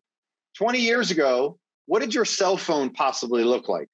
20 0.57 0.79
years 0.79 1.11
ago 1.11 1.57
what 1.87 1.99
did 1.99 2.13
your 2.13 2.25
cell 2.25 2.57
phone 2.57 2.91
possibly 2.91 3.43
look 3.43 3.67
like? 3.69 3.87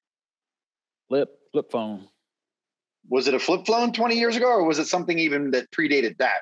Flip 1.08 1.28
flip 1.52 1.70
phone. 1.70 2.08
Was 3.08 3.28
it 3.28 3.34
a 3.34 3.38
flip 3.38 3.66
phone 3.66 3.92
20 3.92 4.16
years 4.18 4.36
ago 4.36 4.48
or 4.48 4.64
was 4.64 4.78
it 4.78 4.86
something 4.86 5.18
even 5.18 5.50
that 5.52 5.70
predated 5.70 6.16
that? 6.18 6.40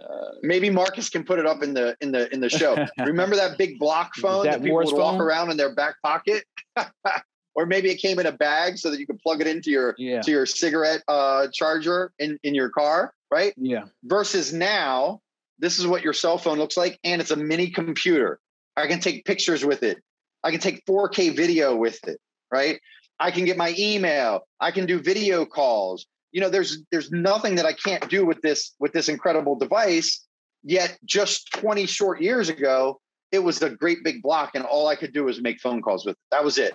Uh, 0.00 0.32
maybe 0.42 0.70
Marcus 0.70 1.08
can 1.08 1.24
put 1.24 1.38
it 1.38 1.46
up 1.46 1.62
in 1.62 1.72
the 1.72 1.96
in 2.00 2.10
the 2.10 2.32
in 2.32 2.40
the 2.40 2.48
show. 2.48 2.76
Remember 2.98 3.36
that 3.36 3.56
big 3.58 3.78
block 3.78 4.14
phone 4.16 4.44
that, 4.44 4.52
that 4.52 4.62
people 4.62 4.78
would 4.78 4.88
phone? 4.88 4.98
walk 4.98 5.20
around 5.20 5.50
in 5.50 5.56
their 5.56 5.74
back 5.74 5.96
pocket? 6.02 6.44
or 7.54 7.66
maybe 7.66 7.90
it 7.90 7.96
came 7.96 8.18
in 8.18 8.26
a 8.26 8.32
bag 8.32 8.78
so 8.78 8.90
that 8.90 8.98
you 8.98 9.06
could 9.06 9.18
plug 9.20 9.40
it 9.40 9.46
into 9.46 9.70
your 9.70 9.94
yeah. 9.98 10.20
to 10.22 10.30
your 10.30 10.46
cigarette 10.46 11.02
uh, 11.08 11.48
charger 11.52 12.12
in 12.18 12.38
in 12.42 12.54
your 12.54 12.70
car, 12.70 13.12
right? 13.30 13.54
Yeah. 13.56 13.84
Versus 14.04 14.52
now, 14.52 15.20
this 15.58 15.78
is 15.78 15.86
what 15.86 16.02
your 16.02 16.12
cell 16.12 16.38
phone 16.38 16.58
looks 16.58 16.76
like, 16.76 16.98
and 17.04 17.20
it's 17.20 17.30
a 17.30 17.36
mini 17.36 17.70
computer. 17.70 18.40
I 18.76 18.86
can 18.86 19.00
take 19.00 19.24
pictures 19.24 19.64
with 19.64 19.82
it. 19.82 20.02
I 20.42 20.50
can 20.50 20.60
take 20.60 20.84
4K 20.84 21.34
video 21.34 21.76
with 21.76 22.02
it, 22.06 22.20
right? 22.50 22.80
I 23.20 23.30
can 23.30 23.44
get 23.44 23.56
my 23.56 23.74
email. 23.78 24.40
I 24.60 24.72
can 24.72 24.84
do 24.84 25.00
video 25.00 25.46
calls 25.46 26.06
you 26.34 26.40
know 26.40 26.50
there's 26.50 26.82
there's 26.90 27.10
nothing 27.10 27.54
that 27.54 27.64
i 27.64 27.72
can't 27.72 28.10
do 28.10 28.26
with 28.26 28.42
this 28.42 28.74
with 28.78 28.92
this 28.92 29.08
incredible 29.08 29.56
device 29.56 30.26
yet 30.62 30.98
just 31.06 31.50
20 31.52 31.86
short 31.86 32.20
years 32.20 32.50
ago 32.50 33.00
it 33.32 33.38
was 33.38 33.62
a 33.62 33.70
great 33.70 34.04
big 34.04 34.20
block 34.20 34.50
and 34.54 34.64
all 34.64 34.86
i 34.88 34.96
could 34.96 35.14
do 35.14 35.24
was 35.24 35.40
make 35.40 35.58
phone 35.60 35.80
calls 35.80 36.04
with 36.04 36.14
it 36.14 36.18
that 36.30 36.44
was 36.44 36.58
it 36.58 36.74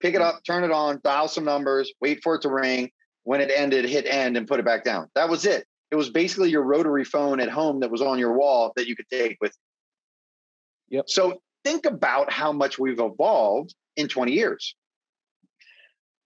pick 0.00 0.14
it 0.14 0.20
up 0.20 0.40
turn 0.44 0.64
it 0.64 0.70
on 0.70 1.00
dial 1.04 1.28
some 1.28 1.44
numbers 1.44 1.92
wait 2.00 2.20
for 2.22 2.36
it 2.36 2.42
to 2.42 2.48
ring 2.48 2.90
when 3.24 3.40
it 3.40 3.50
ended 3.54 3.84
hit 3.84 4.06
end 4.06 4.36
and 4.36 4.46
put 4.46 4.60
it 4.60 4.64
back 4.64 4.84
down 4.84 5.08
that 5.14 5.28
was 5.28 5.44
it 5.46 5.66
it 5.90 5.96
was 5.96 6.10
basically 6.10 6.50
your 6.50 6.62
rotary 6.62 7.04
phone 7.04 7.40
at 7.40 7.48
home 7.48 7.80
that 7.80 7.90
was 7.90 8.02
on 8.02 8.18
your 8.18 8.36
wall 8.36 8.72
that 8.76 8.86
you 8.86 8.96
could 8.96 9.08
take 9.10 9.36
with 9.40 9.56
yep 10.88 11.08
so 11.08 11.40
think 11.64 11.86
about 11.86 12.30
how 12.32 12.52
much 12.52 12.78
we've 12.78 13.00
evolved 13.00 13.74
in 13.96 14.08
20 14.08 14.32
years 14.32 14.74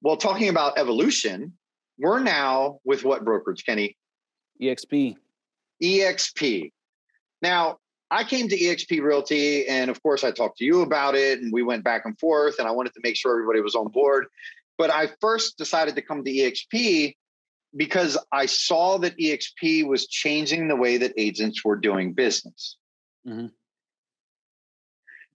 well, 0.03 0.17
talking 0.17 0.49
about 0.49 0.79
evolution, 0.79 1.53
we're 1.99 2.21
now 2.21 2.81
with 2.85 3.05
what 3.05 3.25
brokerage, 3.25 3.65
Kenny? 3.67 3.97
EXP. 4.63 5.17
EXP. 5.83 6.73
Now, 7.43 7.79
I 8.11 8.25
came 8.25 8.49
to 8.49 8.59
EXP 8.59 9.03
Realty, 9.03 9.69
and 9.69 9.91
of 9.91 10.03
course, 10.03 10.25
I 10.25 10.33
talked 10.33 10.59
to 10.59 10.65
you 10.65 10.83
about 10.83 11.15
it, 11.15 11.41
and 11.41 11.53
we 11.53 11.63
went 11.63 11.85
back 11.85 12.03
and 12.05 12.19
forth, 12.19 12.59
and 12.59 12.67
I 12.67 12.73
wanted 12.73 12.93
to 12.95 13.01
make 13.03 13.17
sure 13.17 13.33
everybody 13.33 13.61
was 13.61 13.77
on 13.77 13.89
board. 13.89 14.27
But 14.79 14.91
I 14.91 15.11
first 15.21 15.57
decided 15.59 15.95
to 15.95 16.03
come 16.03 16.25
to 16.25 16.31
EXP 16.31 17.15
because 17.77 18.19
I 18.33 18.47
saw 18.47 18.99
that 18.99 19.17
EXP 19.17 19.87
was 19.87 20.09
changing 20.09 20.67
the 20.67 20.77
way 20.77 20.97
that 20.97 21.13
agents 21.17 21.65
were 21.65 21.77
doing 21.77 22.13
business. 22.13 22.77
Mm-hmm. 23.27 23.47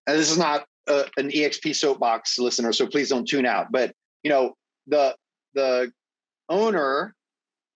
And 0.07 0.19
this 0.19 0.29
is 0.29 0.37
not 0.37 0.65
a, 0.87 1.05
an 1.17 1.29
EXP 1.29 1.75
soapbox 1.75 2.37
listener, 2.39 2.73
so 2.73 2.87
please 2.87 3.09
don't 3.09 3.27
tune 3.27 3.45
out. 3.45 3.71
But 3.71 3.95
you 4.23 4.29
know, 4.29 4.55
the 4.87 5.15
the 5.53 5.91
owner 6.49 7.14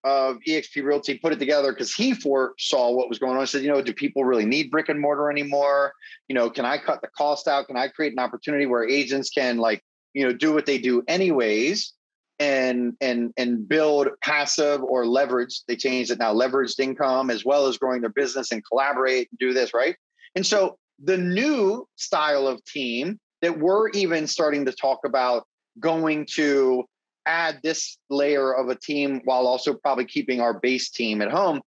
of 0.04 0.38
EXP 0.46 0.82
Realty 0.84 1.18
put 1.18 1.32
it 1.32 1.38
together 1.38 1.72
because 1.72 1.94
he 1.94 2.14
foresaw 2.14 2.90
what 2.92 3.08
was 3.08 3.18
going 3.18 3.34
on. 3.34 3.40
He 3.40 3.46
said, 3.46 3.62
you 3.62 3.68
know, 3.68 3.82
do 3.82 3.92
people 3.92 4.24
really 4.24 4.46
need 4.46 4.70
brick 4.70 4.88
and 4.88 5.00
mortar 5.00 5.30
anymore? 5.30 5.92
You 6.28 6.34
know, 6.34 6.50
can 6.50 6.64
I 6.64 6.78
cut 6.78 7.02
the 7.02 7.08
cost 7.08 7.48
out? 7.48 7.66
Can 7.66 7.76
I 7.76 7.88
create 7.88 8.12
an 8.12 8.18
opportunity 8.18 8.66
where 8.66 8.88
agents 8.88 9.30
can 9.30 9.58
like, 9.58 9.82
you 10.14 10.24
know, 10.24 10.32
do 10.32 10.52
what 10.52 10.66
they 10.66 10.78
do 10.78 11.02
anyways 11.08 11.92
and 12.40 12.94
and 13.02 13.32
and 13.36 13.68
build 13.68 14.08
passive 14.22 14.82
or 14.82 15.06
leverage. 15.06 15.60
They 15.68 15.76
changed 15.76 16.10
it 16.10 16.18
now, 16.18 16.34
leveraged 16.34 16.80
income 16.80 17.30
as 17.30 17.44
well 17.44 17.66
as 17.66 17.76
growing 17.76 18.00
their 18.00 18.10
business 18.10 18.50
and 18.50 18.64
collaborate 18.66 19.28
and 19.30 19.38
do 19.38 19.52
this, 19.52 19.72
right? 19.74 19.94
And 20.34 20.44
so 20.44 20.78
the 21.02 21.18
new 21.18 21.86
style 21.96 22.48
of 22.48 22.64
team 22.64 23.20
that 23.42 23.58
we're 23.58 23.90
even 23.90 24.26
starting 24.26 24.64
to 24.64 24.72
talk 24.72 25.00
about 25.04 25.46
going 25.78 26.26
to 26.34 26.84
add 27.26 27.60
this 27.62 27.98
layer 28.08 28.52
of 28.52 28.68
a 28.68 28.74
team 28.74 29.20
while 29.24 29.46
also 29.46 29.74
probably 29.74 30.04
keeping 30.04 30.40
our 30.40 30.58
base 30.58 30.90
team 30.90 31.22
at 31.22 31.30
home 31.30 31.60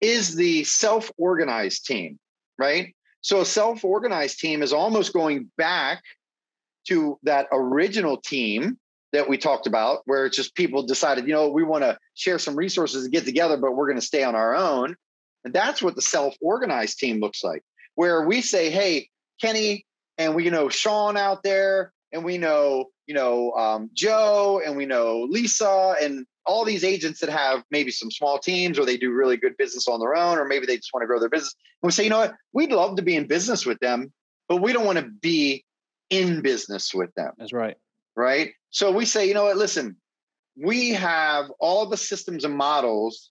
is 0.00 0.34
the 0.34 0.64
self-organized 0.64 1.86
team, 1.86 2.18
right? 2.58 2.94
So 3.20 3.40
a 3.40 3.46
self-organized 3.46 4.38
team 4.38 4.62
is 4.62 4.72
almost 4.72 5.12
going 5.12 5.50
back 5.56 6.02
to 6.88 7.18
that 7.24 7.46
original 7.52 8.18
team 8.18 8.78
that 9.12 9.28
we 9.28 9.38
talked 9.38 9.66
about, 9.66 10.02
where 10.04 10.26
it's 10.26 10.36
just 10.36 10.54
people 10.54 10.82
decided, 10.82 11.26
you 11.26 11.32
know, 11.32 11.48
we 11.48 11.62
want 11.62 11.82
to 11.82 11.98
share 12.14 12.38
some 12.38 12.54
resources 12.54 13.04
and 13.04 13.12
get 13.12 13.24
together, 13.24 13.56
but 13.56 13.74
we're 13.74 13.86
going 13.86 14.00
to 14.00 14.06
stay 14.06 14.22
on 14.22 14.34
our 14.34 14.54
own. 14.54 14.94
And 15.44 15.54
that's 15.54 15.82
what 15.82 15.94
the 15.94 16.02
self-organized 16.02 16.98
team 16.98 17.20
looks 17.20 17.42
like, 17.42 17.62
where 17.94 18.26
we 18.26 18.42
say, 18.42 18.70
hey, 18.70 19.08
Kenny, 19.40 19.86
and 20.18 20.34
we 20.34 20.44
you 20.44 20.50
know 20.50 20.68
Sean 20.68 21.16
out 21.16 21.42
there, 21.42 21.92
and 22.12 22.24
we 22.24 22.38
know 22.38 22.86
you 23.06 23.14
know 23.14 23.52
um, 23.52 23.90
Joe, 23.94 24.60
and 24.64 24.76
we 24.76 24.86
know 24.86 25.26
Lisa, 25.28 25.96
and 26.00 26.26
all 26.46 26.64
these 26.64 26.84
agents 26.84 27.20
that 27.20 27.28
have 27.28 27.64
maybe 27.70 27.90
some 27.90 28.10
small 28.10 28.38
teams, 28.38 28.78
or 28.78 28.86
they 28.86 28.96
do 28.96 29.12
really 29.12 29.36
good 29.36 29.56
business 29.56 29.88
on 29.88 30.00
their 30.00 30.14
own, 30.14 30.38
or 30.38 30.44
maybe 30.44 30.66
they 30.66 30.76
just 30.76 30.92
want 30.94 31.02
to 31.02 31.06
grow 31.06 31.18
their 31.18 31.28
business. 31.28 31.54
And 31.82 31.88
we 31.88 31.92
say, 31.92 32.04
you 32.04 32.10
know 32.10 32.20
what, 32.20 32.34
we'd 32.52 32.70
love 32.70 32.96
to 32.96 33.02
be 33.02 33.16
in 33.16 33.26
business 33.26 33.66
with 33.66 33.78
them, 33.80 34.12
but 34.48 34.58
we 34.58 34.72
don't 34.72 34.86
want 34.86 34.98
to 34.98 35.08
be 35.20 35.64
in 36.10 36.42
business 36.42 36.94
with 36.94 37.12
them. 37.14 37.32
That's 37.36 37.52
right. 37.52 37.76
Right. 38.14 38.52
So 38.70 38.92
we 38.92 39.04
say, 39.04 39.26
you 39.26 39.34
know 39.34 39.44
what, 39.44 39.56
listen, 39.56 39.96
we 40.56 40.90
have 40.90 41.50
all 41.60 41.86
the 41.86 41.96
systems 41.96 42.44
and 42.44 42.56
models 42.56 43.30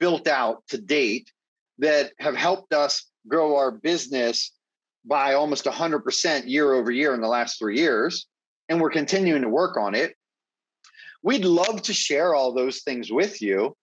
built 0.00 0.28
out 0.28 0.62
to 0.68 0.78
date 0.78 1.32
that 1.78 2.12
have 2.18 2.36
helped 2.36 2.72
us 2.72 3.06
grow 3.26 3.56
our 3.56 3.70
business 3.70 4.52
by 5.08 5.32
almost 5.32 5.64
100% 5.64 6.42
year 6.46 6.74
over 6.74 6.90
year 6.90 7.14
in 7.14 7.20
the 7.20 7.28
last 7.28 7.58
three 7.58 7.78
years. 7.78 8.26
And 8.68 8.80
we're 8.80 8.90
continuing 8.90 9.42
to 9.42 9.48
work 9.48 9.78
on 9.78 9.94
it. 9.94 10.14
We'd 11.22 11.46
love 11.46 11.82
to 11.82 11.94
share 11.94 12.34
all 12.34 12.52
those 12.52 12.82
things 12.82 13.10
with 13.10 13.40
you 13.40 13.74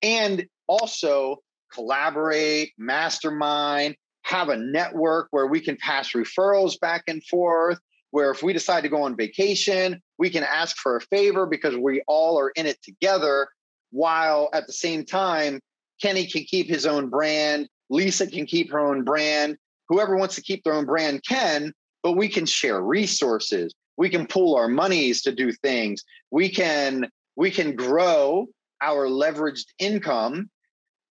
and 0.00 0.46
also 0.68 1.38
collaborate, 1.74 2.72
mastermind, 2.78 3.96
have 4.22 4.48
a 4.48 4.56
network 4.56 5.28
where 5.32 5.46
we 5.46 5.60
can 5.60 5.76
pass 5.76 6.12
referrals 6.12 6.78
back 6.78 7.02
and 7.08 7.24
forth. 7.24 7.78
Where 8.10 8.30
if 8.30 8.42
we 8.42 8.54
decide 8.54 8.82
to 8.82 8.88
go 8.88 9.02
on 9.02 9.16
vacation, 9.16 10.00
we 10.18 10.30
can 10.30 10.42
ask 10.42 10.76
for 10.78 10.96
a 10.96 11.00
favor 11.00 11.44
because 11.44 11.76
we 11.76 12.02
all 12.06 12.38
are 12.38 12.50
in 12.50 12.64
it 12.64 12.80
together. 12.82 13.48
While 13.90 14.48
at 14.54 14.66
the 14.66 14.72
same 14.72 15.04
time, 15.04 15.60
Kenny 16.00 16.26
can 16.26 16.44
keep 16.44 16.68
his 16.68 16.86
own 16.86 17.08
brand, 17.10 17.68
Lisa 17.90 18.26
can 18.26 18.46
keep 18.46 18.70
her 18.70 18.78
own 18.78 19.04
brand, 19.04 19.58
whoever 19.88 20.16
wants 20.16 20.34
to 20.36 20.42
keep 20.42 20.64
their 20.64 20.74
own 20.74 20.86
brand 20.86 21.22
can, 21.26 21.72
but 22.02 22.12
we 22.12 22.28
can 22.28 22.46
share 22.46 22.80
resources. 22.80 23.74
We 23.96 24.08
can 24.08 24.26
pool 24.26 24.54
our 24.54 24.68
monies 24.68 25.22
to 25.22 25.32
do 25.32 25.52
things. 25.52 26.04
We 26.30 26.48
can 26.48 27.10
we 27.36 27.50
can 27.50 27.74
grow 27.74 28.48
our 28.80 29.06
leveraged 29.06 29.66
income 29.78 30.50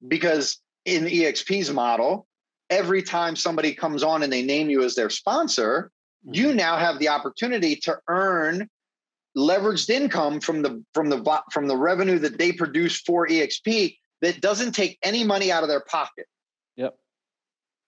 because 0.07 0.59
in 0.85 1.05
EXP's 1.05 1.71
model, 1.71 2.27
every 2.69 3.01
time 3.01 3.35
somebody 3.35 3.73
comes 3.73 4.03
on 4.03 4.23
and 4.23 4.31
they 4.31 4.41
name 4.41 4.69
you 4.69 4.83
as 4.83 4.95
their 4.95 5.09
sponsor, 5.09 5.91
you 6.23 6.47
mm-hmm. 6.47 6.57
now 6.57 6.77
have 6.77 6.99
the 6.99 7.09
opportunity 7.09 7.75
to 7.77 7.97
earn 8.07 8.69
leveraged 9.37 9.89
income 9.89 10.39
from 10.39 10.61
the 10.61 10.83
from 10.93 11.09
the 11.09 11.41
from 11.51 11.67
the 11.67 11.77
revenue 11.77 12.19
that 12.19 12.37
they 12.37 12.51
produce 12.51 12.99
for 13.01 13.27
EXP 13.27 13.97
that 14.21 14.41
doesn't 14.41 14.71
take 14.71 14.97
any 15.03 15.23
money 15.23 15.51
out 15.51 15.63
of 15.63 15.69
their 15.69 15.83
pocket. 15.87 16.25
Yep. 16.75 16.97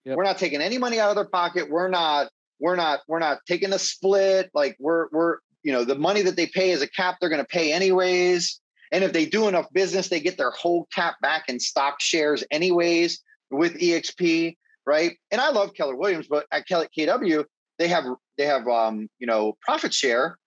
Yep. 0.10 0.18
We're 0.18 0.24
not 0.24 0.40
taking 0.40 0.60
any 0.60 0.80
money 0.80 1.00
out 1.00 1.12
of 1.12 1.16
their 1.16 1.30
pocket. 1.30 1.70
We're 1.70 1.88
not, 1.88 2.32
we're 2.60 2.76
not, 2.76 3.02
we're 3.08 3.20
not 3.20 3.42
taking 3.48 3.74
a 3.74 3.78
split. 3.78 4.50
Like 4.56 4.76
we're, 4.80 5.08
we're, 5.12 5.38
you 5.62 5.72
know, 5.72 5.84
the 5.84 5.94
money 5.94 6.24
that 6.24 6.36
they 6.36 6.48
pay 6.48 6.72
as 6.72 6.82
a 6.82 6.88
cap, 6.88 7.18
they're 7.22 7.30
going 7.30 7.44
to 7.44 7.48
pay 7.48 7.72
anyways. 7.72 8.60
And 8.92 9.04
if 9.04 9.14
they 9.14 9.28
do 9.28 9.48
enough 9.48 9.72
business, 9.72 10.10
they 10.10 10.20
get 10.20 10.36
their 10.36 10.50
whole 10.50 10.88
cap 10.92 11.18
back 11.22 11.48
in 11.48 11.60
stock 11.60 12.02
shares 12.02 12.44
anyways 12.50 13.22
with 13.52 13.78
EXP, 13.78 14.58
right? 14.88 15.16
And 15.30 15.40
I 15.40 15.52
love 15.52 15.76
Keller 15.76 15.96
Williams, 15.96 16.26
but 16.28 16.48
at 16.52 16.68
KW, 16.68 17.46
they 17.78 17.88
have 17.88 18.06
they 18.40 18.46
have 18.46 18.68
um, 18.68 19.08
you 19.20 19.28
know 19.28 19.58
profit 19.62 19.94
share. 19.94 20.40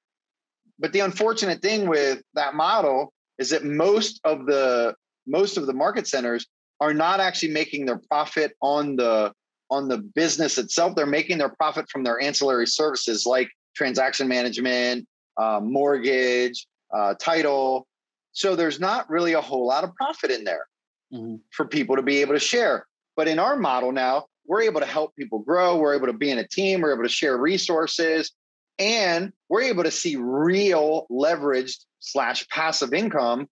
But 0.81 0.93
the 0.93 1.01
unfortunate 1.01 1.63
thing 1.63 1.89
with 1.89 2.21
that 2.35 2.55
model 2.55 3.13
is 3.39 3.51
that 3.51 3.65
most 3.65 4.21
of 4.25 4.47
the 4.47 4.97
most 5.25 5.57
of 5.57 5.67
the 5.67 5.73
market 5.73 6.09
centers 6.09 6.49
are 6.81 6.93
not 6.93 7.21
actually 7.21 7.53
making 7.53 7.87
their 7.87 8.01
profit 8.11 8.57
on 8.61 8.97
the 8.97 9.33
on 9.73 9.89
the 9.89 9.99
business 9.99 10.59
itself. 10.59 10.95
They're 10.95 11.07
making 11.07 11.39
their 11.39 11.49
profit 11.49 11.89
from 11.89 12.05
their 12.05 12.21
ancillary 12.21 12.67
services 12.67 13.25
like 13.25 13.49
transaction 13.75 14.29
management, 14.29 15.07
uh, 15.39 15.61
mortgage, 15.63 16.67
uh, 16.95 17.15
title. 17.15 17.87
So 18.33 18.55
there's 18.55 18.79
not 18.79 19.09
really 19.09 19.33
a 19.33 19.41
whole 19.41 19.67
lot 19.67 19.85
of 19.85 19.95
profit 19.95 20.31
in 20.31 20.45
there 20.45 20.67
mm-hmm. 21.13 21.37
for 21.51 21.67
people 21.67 21.97
to 21.97 22.03
be 22.03 22.19
able 22.19 22.35
to 22.35 22.41
share. 22.41 22.87
But 23.17 23.29
in 23.29 23.39
our 23.39 23.57
model 23.57 23.93
now, 23.93 24.27
we're 24.47 24.63
able 24.63 24.81
to 24.81 24.87
help 24.87 25.17
people 25.17 25.39
grow. 25.39 25.77
We're 25.77 25.95
able 25.95 26.09
to 26.09 26.13
be 26.13 26.31
in 26.31 26.39
a 26.39 26.47
team. 26.47 26.83
We're 26.83 26.93
able 26.93 27.05
to 27.05 27.09
share 27.09 27.37
resources, 27.39 28.33
and 28.79 29.33
we're 29.49 29.63
able 29.63 29.85
to 29.85 29.91
see 29.91 30.17
real 30.17 31.07
leveraged 31.11 31.79
slash 32.01 32.47
passive 32.49 32.93
income 32.93 33.49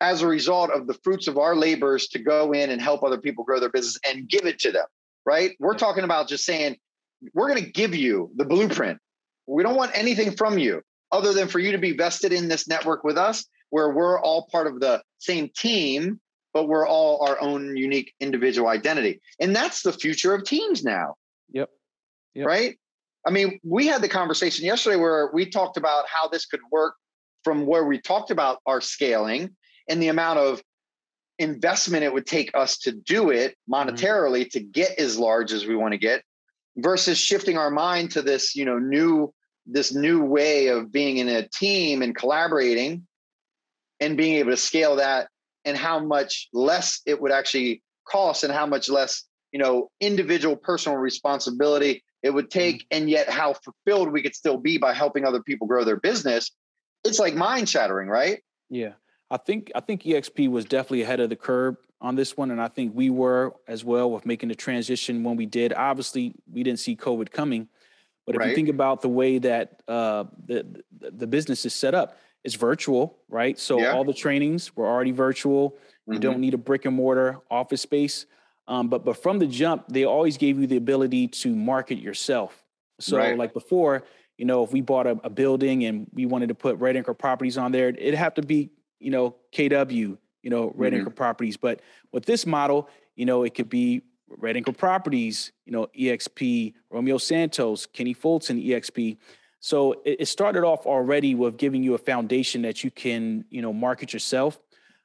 as 0.00 0.20
a 0.20 0.26
result 0.26 0.70
of 0.70 0.88
the 0.88 0.94
fruits 1.04 1.28
of 1.28 1.38
our 1.38 1.54
labors 1.54 2.08
to 2.08 2.18
go 2.18 2.52
in 2.52 2.70
and 2.70 2.82
help 2.82 3.04
other 3.04 3.18
people 3.18 3.44
grow 3.44 3.60
their 3.60 3.70
business 3.70 3.98
and 4.06 4.28
give 4.28 4.44
it 4.44 4.58
to 4.58 4.72
them 4.72 4.86
right? 5.26 5.52
We're 5.58 5.76
talking 5.76 6.04
about 6.04 6.28
just 6.28 6.44
saying, 6.44 6.76
we're 7.34 7.48
going 7.48 7.62
to 7.64 7.70
give 7.70 7.94
you 7.94 8.30
the 8.36 8.44
blueprint. 8.44 8.98
We 9.46 9.62
don't 9.62 9.76
want 9.76 9.92
anything 9.94 10.32
from 10.36 10.58
you 10.58 10.82
other 11.10 11.32
than 11.32 11.48
for 11.48 11.58
you 11.58 11.72
to 11.72 11.78
be 11.78 11.96
vested 11.96 12.32
in 12.32 12.48
this 12.48 12.66
network 12.66 13.04
with 13.04 13.18
us, 13.18 13.44
where 13.70 13.90
we're 13.90 14.20
all 14.20 14.48
part 14.50 14.66
of 14.66 14.80
the 14.80 15.02
same 15.18 15.50
team, 15.56 16.20
but 16.52 16.68
we're 16.68 16.86
all 16.86 17.24
our 17.26 17.40
own 17.40 17.76
unique 17.76 18.12
individual 18.20 18.68
identity. 18.68 19.20
And 19.40 19.54
that's 19.54 19.82
the 19.82 19.92
future 19.92 20.34
of 20.34 20.44
teams 20.44 20.82
now. 20.82 21.14
Yep. 21.52 21.70
yep. 22.34 22.46
Right. 22.46 22.78
I 23.26 23.30
mean, 23.30 23.60
we 23.62 23.86
had 23.86 24.02
the 24.02 24.08
conversation 24.08 24.64
yesterday 24.64 24.96
where 24.96 25.30
we 25.32 25.48
talked 25.48 25.76
about 25.76 26.04
how 26.08 26.28
this 26.28 26.46
could 26.46 26.60
work 26.70 26.94
from 27.44 27.66
where 27.66 27.84
we 27.84 28.00
talked 28.00 28.30
about 28.30 28.58
our 28.66 28.80
scaling 28.80 29.54
and 29.88 30.02
the 30.02 30.08
amount 30.08 30.38
of 30.38 30.62
investment 31.42 32.04
it 32.04 32.12
would 32.12 32.26
take 32.26 32.50
us 32.54 32.78
to 32.78 32.92
do 32.92 33.30
it 33.30 33.56
monetarily 33.70 34.42
mm-hmm. 34.42 34.58
to 34.58 34.60
get 34.60 34.98
as 34.98 35.18
large 35.18 35.52
as 35.52 35.66
we 35.66 35.76
want 35.76 35.92
to 35.92 35.98
get 35.98 36.22
versus 36.76 37.18
shifting 37.18 37.58
our 37.58 37.70
mind 37.70 38.10
to 38.10 38.22
this 38.22 38.54
you 38.56 38.64
know 38.64 38.78
new 38.78 39.32
this 39.66 39.94
new 39.94 40.24
way 40.24 40.68
of 40.68 40.90
being 40.90 41.18
in 41.18 41.28
a 41.28 41.46
team 41.48 42.02
and 42.02 42.16
collaborating 42.16 43.06
and 44.00 44.16
being 44.16 44.34
able 44.36 44.50
to 44.50 44.56
scale 44.56 44.96
that 44.96 45.28
and 45.64 45.76
how 45.76 46.00
much 46.00 46.48
less 46.52 47.00
it 47.06 47.20
would 47.20 47.30
actually 47.30 47.82
cost 48.08 48.42
and 48.42 48.52
how 48.52 48.66
much 48.66 48.88
less 48.88 49.24
you 49.52 49.58
know 49.58 49.90
individual 50.00 50.56
personal 50.56 50.98
responsibility 50.98 52.02
it 52.22 52.30
would 52.30 52.50
take 52.50 52.76
mm-hmm. 52.76 53.02
and 53.02 53.10
yet 53.10 53.28
how 53.28 53.52
fulfilled 53.52 54.10
we 54.10 54.22
could 54.22 54.34
still 54.34 54.56
be 54.56 54.78
by 54.78 54.92
helping 54.92 55.24
other 55.24 55.42
people 55.42 55.66
grow 55.66 55.84
their 55.84 56.00
business 56.00 56.50
it's 57.04 57.18
like 57.18 57.34
mind 57.34 57.68
shattering 57.68 58.08
right 58.08 58.42
yeah 58.70 58.92
I 59.32 59.38
think 59.38 59.72
I 59.74 59.80
think 59.80 60.02
EXP 60.02 60.50
was 60.50 60.66
definitely 60.66 61.02
ahead 61.02 61.18
of 61.18 61.30
the 61.30 61.36
curve 61.36 61.76
on 62.02 62.16
this 62.16 62.36
one, 62.36 62.50
and 62.50 62.60
I 62.60 62.68
think 62.68 62.92
we 62.94 63.08
were 63.08 63.54
as 63.66 63.82
well 63.82 64.10
with 64.10 64.26
making 64.26 64.50
the 64.50 64.54
transition 64.54 65.24
when 65.24 65.36
we 65.36 65.46
did. 65.46 65.72
Obviously, 65.72 66.34
we 66.52 66.62
didn't 66.62 66.80
see 66.80 66.94
COVID 66.94 67.30
coming, 67.30 67.66
but 68.26 68.34
if 68.34 68.40
right. 68.40 68.50
you 68.50 68.54
think 68.54 68.68
about 68.68 69.00
the 69.00 69.08
way 69.08 69.38
that 69.38 69.82
uh, 69.88 70.24
the 70.44 70.84
the 71.00 71.26
business 71.26 71.64
is 71.64 71.72
set 71.72 71.94
up, 71.94 72.18
it's 72.44 72.56
virtual, 72.56 73.16
right? 73.30 73.58
So 73.58 73.80
yeah. 73.80 73.92
all 73.92 74.04
the 74.04 74.12
trainings 74.12 74.76
were 74.76 74.86
already 74.86 75.12
virtual. 75.12 75.78
You 76.06 76.14
mm-hmm. 76.14 76.20
don't 76.20 76.40
need 76.40 76.52
a 76.52 76.58
brick 76.58 76.84
and 76.84 76.94
mortar 76.94 77.38
office 77.50 77.80
space. 77.80 78.26
Um, 78.68 78.88
but 78.88 79.02
but 79.02 79.16
from 79.16 79.38
the 79.38 79.46
jump, 79.46 79.88
they 79.88 80.04
always 80.04 80.36
gave 80.36 80.60
you 80.60 80.66
the 80.66 80.76
ability 80.76 81.28
to 81.28 81.56
market 81.56 81.98
yourself. 81.98 82.62
So 83.00 83.16
right. 83.16 83.38
like 83.38 83.54
before, 83.54 84.04
you 84.36 84.44
know, 84.44 84.62
if 84.62 84.72
we 84.72 84.82
bought 84.82 85.06
a, 85.06 85.18
a, 85.24 85.30
building 85.30 85.84
and 85.84 86.06
we 86.12 86.26
wanted 86.26 86.48
to 86.48 86.54
put 86.54 86.76
Red 86.78 86.96
Anchor 86.96 87.14
Properties 87.14 87.58
on 87.58 87.72
there, 87.72 87.88
it'd 87.88 88.14
have 88.14 88.34
to 88.34 88.42
be 88.42 88.70
you 89.02 89.10
know 89.10 89.36
KW, 89.52 90.16
you 90.42 90.50
know 90.50 90.72
Red 90.74 90.92
mm-hmm. 90.92 91.00
Anchor 91.00 91.10
Properties. 91.10 91.56
But 91.56 91.80
with 92.12 92.24
this 92.24 92.46
model, 92.46 92.88
you 93.16 93.26
know, 93.26 93.42
it 93.42 93.54
could 93.54 93.68
be 93.68 94.02
Red 94.38 94.56
Anchor 94.56 94.72
Properties, 94.72 95.52
you 95.66 95.72
know, 95.72 95.88
EXP, 95.98 96.74
Romeo 96.90 97.18
Santos, 97.18 97.86
Kenny 97.86 98.14
Fulton, 98.14 98.60
EXP. 98.60 99.18
So 99.60 99.92
it, 100.04 100.16
it 100.20 100.26
started 100.26 100.64
off 100.64 100.86
already 100.86 101.34
with 101.34 101.56
giving 101.56 101.82
you 101.82 101.94
a 101.94 101.98
foundation 101.98 102.62
that 102.62 102.82
you 102.82 102.90
can, 102.90 103.44
you 103.50 103.62
know, 103.62 103.72
market 103.72 104.12
yourself. 104.12 104.58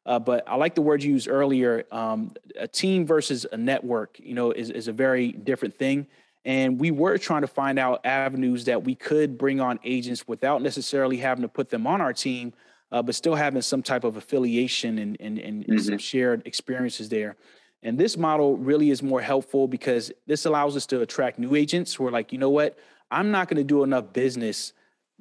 Uh, 0.06 0.18
but 0.18 0.48
I 0.48 0.56
like 0.56 0.74
the 0.74 0.82
word 0.82 1.04
you 1.04 1.12
used 1.12 1.28
earlier. 1.28 1.84
Um, 1.92 2.34
a 2.58 2.68
team 2.68 3.06
versus 3.06 3.46
a 3.52 3.58
network, 3.58 4.18
you 4.20 4.34
know, 4.34 4.52
is, 4.52 4.70
is 4.70 4.88
a 4.88 4.94
very 4.94 5.34
different 5.34 5.78
thing. 5.78 6.08
And 6.46 6.80
we 6.80 6.92
were 6.92 7.18
trying 7.18 7.42
to 7.42 7.48
find 7.48 7.78
out 7.78 8.06
avenues 8.06 8.66
that 8.66 8.86
we 8.86 8.96
could 8.96 9.38
bring 9.38 9.60
on 9.60 9.80
agents 9.84 10.26
without 10.26 10.62
necessarily 10.62 11.18
having 11.18 11.42
to 11.42 11.50
put 11.50 11.70
them 11.70 11.86
on 11.86 12.00
our 12.00 12.14
team, 12.14 12.54
uh, 12.92 13.02
but 13.02 13.16
still 13.16 13.36
having 13.36 13.62
some 13.62 13.84
type 13.84 14.04
of 14.04 14.18
affiliation 14.18 14.98
and, 15.00 15.18
and, 15.20 15.38
and 15.40 15.66
mm-hmm. 15.66 15.78
some 15.78 15.98
shared 15.98 16.42
experiences 16.46 17.10
there. 17.10 17.36
And 17.84 17.98
this 17.98 18.18
model 18.18 18.58
really 18.58 18.90
is 18.90 19.04
more 19.04 19.22
helpful 19.22 19.68
because 19.68 20.12
this 20.26 20.46
allows 20.46 20.76
us 20.76 20.86
to 20.88 21.02
attract 21.02 21.38
new 21.40 21.56
agents 21.56 21.94
who 21.94 22.08
are 22.08 22.12
like, 22.12 22.32
you 22.32 22.40
know 22.40 22.50
what, 22.50 22.78
I'm 23.12 23.32
not 23.32 23.48
going 23.48 23.58
to 23.58 23.64
do 23.64 23.84
enough 23.84 24.14
business 24.14 24.74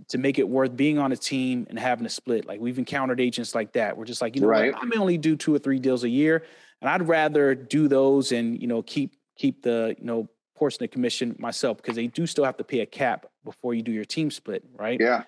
to 0.08 0.18
make 0.18 0.38
it 0.38 0.48
worth 0.48 0.76
being 0.76 0.98
on 0.98 1.12
a 1.12 1.16
team 1.16 1.66
and 1.70 1.78
having 1.78 2.06
a 2.06 2.08
split. 2.08 2.46
Like 2.46 2.60
we've 2.60 2.78
encountered 2.78 3.20
agents 3.20 3.54
like 3.54 3.72
that. 3.72 3.96
We're 3.96 4.04
just 4.04 4.20
like, 4.20 4.34
you 4.34 4.42
know 4.42 4.48
right. 4.48 4.72
what, 4.72 4.82
I 4.82 4.86
may 4.86 4.96
only 4.96 5.18
do 5.18 5.36
two 5.36 5.54
or 5.54 5.58
three 5.58 5.78
deals 5.78 6.04
a 6.04 6.08
year, 6.08 6.44
and 6.80 6.90
I'd 6.90 7.06
rather 7.08 7.54
do 7.54 7.88
those 7.88 8.32
and 8.32 8.60
you 8.60 8.68
know 8.68 8.82
keep 8.82 9.16
keep 9.36 9.62
the 9.62 9.94
you 9.98 10.04
know 10.04 10.28
portion 10.54 10.84
of 10.84 10.90
commission 10.90 11.36
myself 11.38 11.78
because 11.78 11.96
they 11.96 12.06
do 12.08 12.26
still 12.26 12.44
have 12.44 12.56
to 12.58 12.64
pay 12.64 12.80
a 12.80 12.86
cap 12.86 13.26
before 13.44 13.74
you 13.74 13.82
do 13.82 13.92
your 13.92 14.04
team 14.04 14.30
split, 14.30 14.64
right? 14.74 15.00
Yeah. 15.00 15.22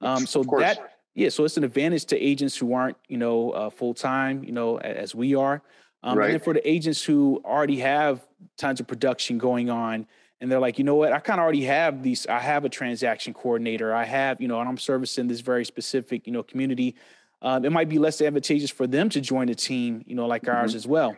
Um, 0.00 0.26
so 0.26 0.42
that 0.58 0.93
yeah, 1.14 1.28
so 1.28 1.44
it's 1.44 1.56
an 1.56 1.64
advantage 1.64 2.06
to 2.06 2.18
agents 2.18 2.56
who 2.56 2.74
aren't 2.74 2.96
you 3.08 3.16
know 3.18 3.50
uh, 3.50 3.70
full 3.70 3.94
time, 3.94 4.44
you 4.44 4.52
know, 4.52 4.78
as 4.78 5.14
we 5.14 5.34
are. 5.34 5.62
Um, 6.02 6.18
right. 6.18 6.26
And 6.26 6.34
then 6.34 6.40
for 6.40 6.52
the 6.52 6.68
agents 6.68 7.02
who 7.02 7.40
already 7.44 7.80
have 7.80 8.20
tons 8.58 8.80
of 8.80 8.86
production 8.86 9.38
going 9.38 9.70
on, 9.70 10.06
and 10.40 10.50
they're 10.50 10.60
like, 10.60 10.76
you 10.76 10.84
know 10.84 10.96
what, 10.96 11.12
I 11.12 11.20
kind 11.20 11.40
of 11.40 11.44
already 11.44 11.64
have 11.64 12.02
these. 12.02 12.26
I 12.26 12.40
have 12.40 12.64
a 12.64 12.68
transaction 12.68 13.32
coordinator. 13.32 13.94
I 13.94 14.04
have, 14.04 14.40
you 14.40 14.48
know, 14.48 14.60
and 14.60 14.68
I'm 14.68 14.76
servicing 14.76 15.28
this 15.28 15.40
very 15.40 15.64
specific, 15.64 16.26
you 16.26 16.32
know, 16.32 16.42
community. 16.42 16.96
Um, 17.40 17.64
it 17.64 17.72
might 17.72 17.88
be 17.88 17.98
less 17.98 18.20
advantageous 18.20 18.70
for 18.70 18.86
them 18.86 19.08
to 19.10 19.20
join 19.20 19.48
a 19.48 19.54
team, 19.54 20.02
you 20.06 20.14
know, 20.14 20.26
like 20.26 20.42
mm-hmm. 20.42 20.56
ours 20.56 20.74
as 20.74 20.86
well. 20.86 21.16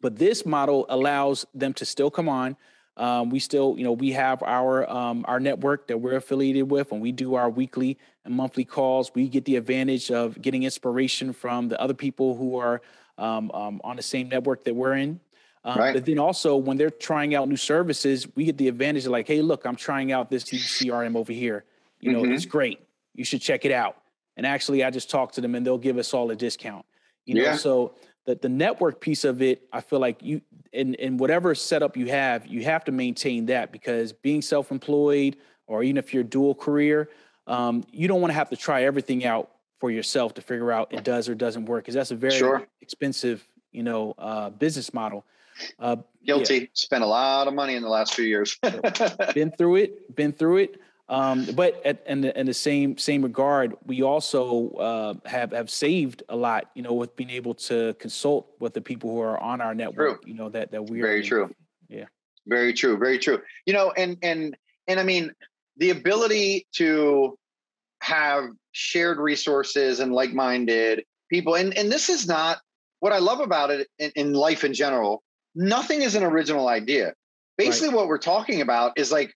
But 0.00 0.16
this 0.16 0.44
model 0.44 0.84
allows 0.88 1.46
them 1.54 1.72
to 1.74 1.84
still 1.84 2.10
come 2.10 2.28
on. 2.28 2.56
Um, 2.96 3.30
we 3.30 3.38
still, 3.38 3.74
you 3.78 3.84
know, 3.84 3.92
we 3.92 4.12
have 4.12 4.42
our 4.42 4.88
um, 4.90 5.24
our 5.26 5.40
network 5.40 5.86
that 5.88 5.98
we're 5.98 6.16
affiliated 6.16 6.70
with, 6.70 6.92
and 6.92 7.00
we 7.00 7.10
do 7.10 7.34
our 7.34 7.48
weekly 7.48 7.98
and 8.24 8.34
monthly 8.34 8.64
calls. 8.64 9.10
We 9.14 9.28
get 9.28 9.44
the 9.44 9.56
advantage 9.56 10.10
of 10.10 10.40
getting 10.40 10.64
inspiration 10.64 11.32
from 11.32 11.68
the 11.68 11.80
other 11.80 11.94
people 11.94 12.36
who 12.36 12.58
are 12.58 12.82
um, 13.18 13.50
um, 13.52 13.80
on 13.82 13.96
the 13.96 14.02
same 14.02 14.28
network 14.28 14.64
that 14.64 14.74
we're 14.74 14.94
in. 14.94 15.20
Um, 15.64 15.78
right. 15.78 15.94
But 15.94 16.04
then 16.04 16.18
also 16.18 16.56
when 16.56 16.76
they're 16.76 16.90
trying 16.90 17.34
out 17.34 17.48
new 17.48 17.56
services, 17.56 18.26
we 18.34 18.44
get 18.44 18.58
the 18.58 18.68
advantage 18.68 19.06
of 19.06 19.12
like, 19.12 19.28
hey, 19.28 19.42
look, 19.42 19.64
I'm 19.64 19.76
trying 19.76 20.12
out 20.12 20.28
this 20.28 20.44
CRM 20.44 21.16
over 21.16 21.32
here. 21.32 21.64
You 22.00 22.12
know, 22.12 22.22
mm-hmm. 22.22 22.32
it's 22.32 22.46
great. 22.46 22.80
You 23.14 23.24
should 23.24 23.40
check 23.40 23.64
it 23.64 23.72
out. 23.72 23.96
And 24.36 24.44
actually, 24.44 24.82
I 24.82 24.90
just 24.90 25.08
talked 25.08 25.36
to 25.36 25.40
them 25.40 25.54
and 25.54 25.64
they'll 25.64 25.78
give 25.78 25.98
us 25.98 26.12
all 26.12 26.30
a 26.30 26.36
discount. 26.36 26.84
You 27.26 27.36
know, 27.36 27.42
yeah. 27.42 27.56
so 27.56 27.94
the, 28.24 28.36
the 28.36 28.48
network 28.48 29.00
piece 29.00 29.24
of 29.24 29.42
it, 29.42 29.66
I 29.72 29.80
feel 29.80 29.98
like 29.98 30.22
you 30.22 30.42
in, 30.72 30.94
in 30.94 31.16
whatever 31.16 31.54
setup 31.54 31.96
you 31.96 32.06
have, 32.06 32.46
you 32.46 32.64
have 32.64 32.84
to 32.84 32.92
maintain 32.92 33.46
that 33.46 33.72
because 33.72 34.12
being 34.12 34.40
self-employed 34.40 35.36
or 35.66 35.82
even 35.82 35.96
if 35.96 36.14
you're 36.14 36.22
dual 36.22 36.54
career, 36.54 37.10
um, 37.46 37.84
you 37.90 38.08
don't 38.08 38.20
want 38.20 38.30
to 38.30 38.34
have 38.34 38.50
to 38.50 38.56
try 38.56 38.84
everything 38.84 39.24
out 39.24 39.50
for 39.82 39.90
yourself 39.90 40.32
to 40.34 40.40
figure 40.40 40.70
out 40.70 40.92
it 40.92 41.02
does 41.02 41.28
or 41.28 41.34
doesn't 41.34 41.64
work 41.64 41.82
because 41.82 41.94
that's 41.96 42.12
a 42.12 42.14
very 42.14 42.38
sure. 42.38 42.64
expensive 42.82 43.44
you 43.72 43.82
know 43.82 44.14
uh, 44.16 44.48
business 44.48 44.94
model 44.94 45.24
uh, 45.80 45.96
guilty 46.24 46.58
yeah. 46.58 46.66
spent 46.72 47.02
a 47.02 47.06
lot 47.06 47.48
of 47.48 47.54
money 47.54 47.74
in 47.74 47.82
the 47.82 47.88
last 47.88 48.14
few 48.14 48.24
years 48.24 48.56
been 49.34 49.50
through 49.50 49.74
it 49.74 50.14
been 50.14 50.32
through 50.32 50.58
it 50.58 50.80
um, 51.08 51.46
but 51.54 51.84
at, 51.84 52.02
in, 52.06 52.20
the, 52.20 52.38
in 52.38 52.46
the 52.46 52.54
same 52.54 52.96
same 52.96 53.22
regard 53.22 53.74
we 53.84 54.02
also 54.02 54.70
uh, 54.70 55.14
have 55.28 55.52
have 55.52 55.70
saved 55.70 56.22
a 56.28 56.36
lot 56.36 56.70
you 56.74 56.82
know 56.82 56.92
with 56.92 57.14
being 57.16 57.30
able 57.30 57.54
to 57.54 57.94
consult 57.94 58.48
with 58.60 58.74
the 58.74 58.80
people 58.80 59.10
who 59.10 59.20
are 59.20 59.38
on 59.40 59.60
our 59.60 59.74
network 59.74 60.22
true. 60.22 60.30
you 60.30 60.34
know 60.34 60.48
that 60.48 60.70
that 60.70 60.84
we're 60.84 61.02
very 61.02 61.22
true 61.22 61.50
yeah 61.88 62.06
very 62.46 62.72
true 62.72 62.96
very 62.96 63.18
true 63.18 63.40
you 63.66 63.72
know 63.72 63.90
and 63.92 64.16
and 64.22 64.56
and 64.88 65.00
i 65.00 65.02
mean 65.02 65.32
the 65.76 65.90
ability 65.90 66.66
to 66.72 67.38
have 68.00 68.44
shared 68.72 69.18
resources 69.18 70.00
and 70.00 70.12
like-minded 70.12 71.04
people 71.30 71.54
and 71.54 71.76
and 71.76 71.90
this 71.90 72.08
is 72.08 72.26
not 72.26 72.58
what 73.00 73.12
i 73.12 73.18
love 73.18 73.40
about 73.40 73.70
it 73.70 73.88
in, 73.98 74.10
in 74.16 74.32
life 74.32 74.64
in 74.64 74.72
general 74.72 75.22
nothing 75.54 76.02
is 76.02 76.14
an 76.14 76.22
original 76.22 76.68
idea 76.68 77.12
basically 77.58 77.88
right. 77.88 77.96
what 77.96 78.06
we're 78.06 78.18
talking 78.18 78.60
about 78.60 78.92
is 78.96 79.12
like 79.12 79.34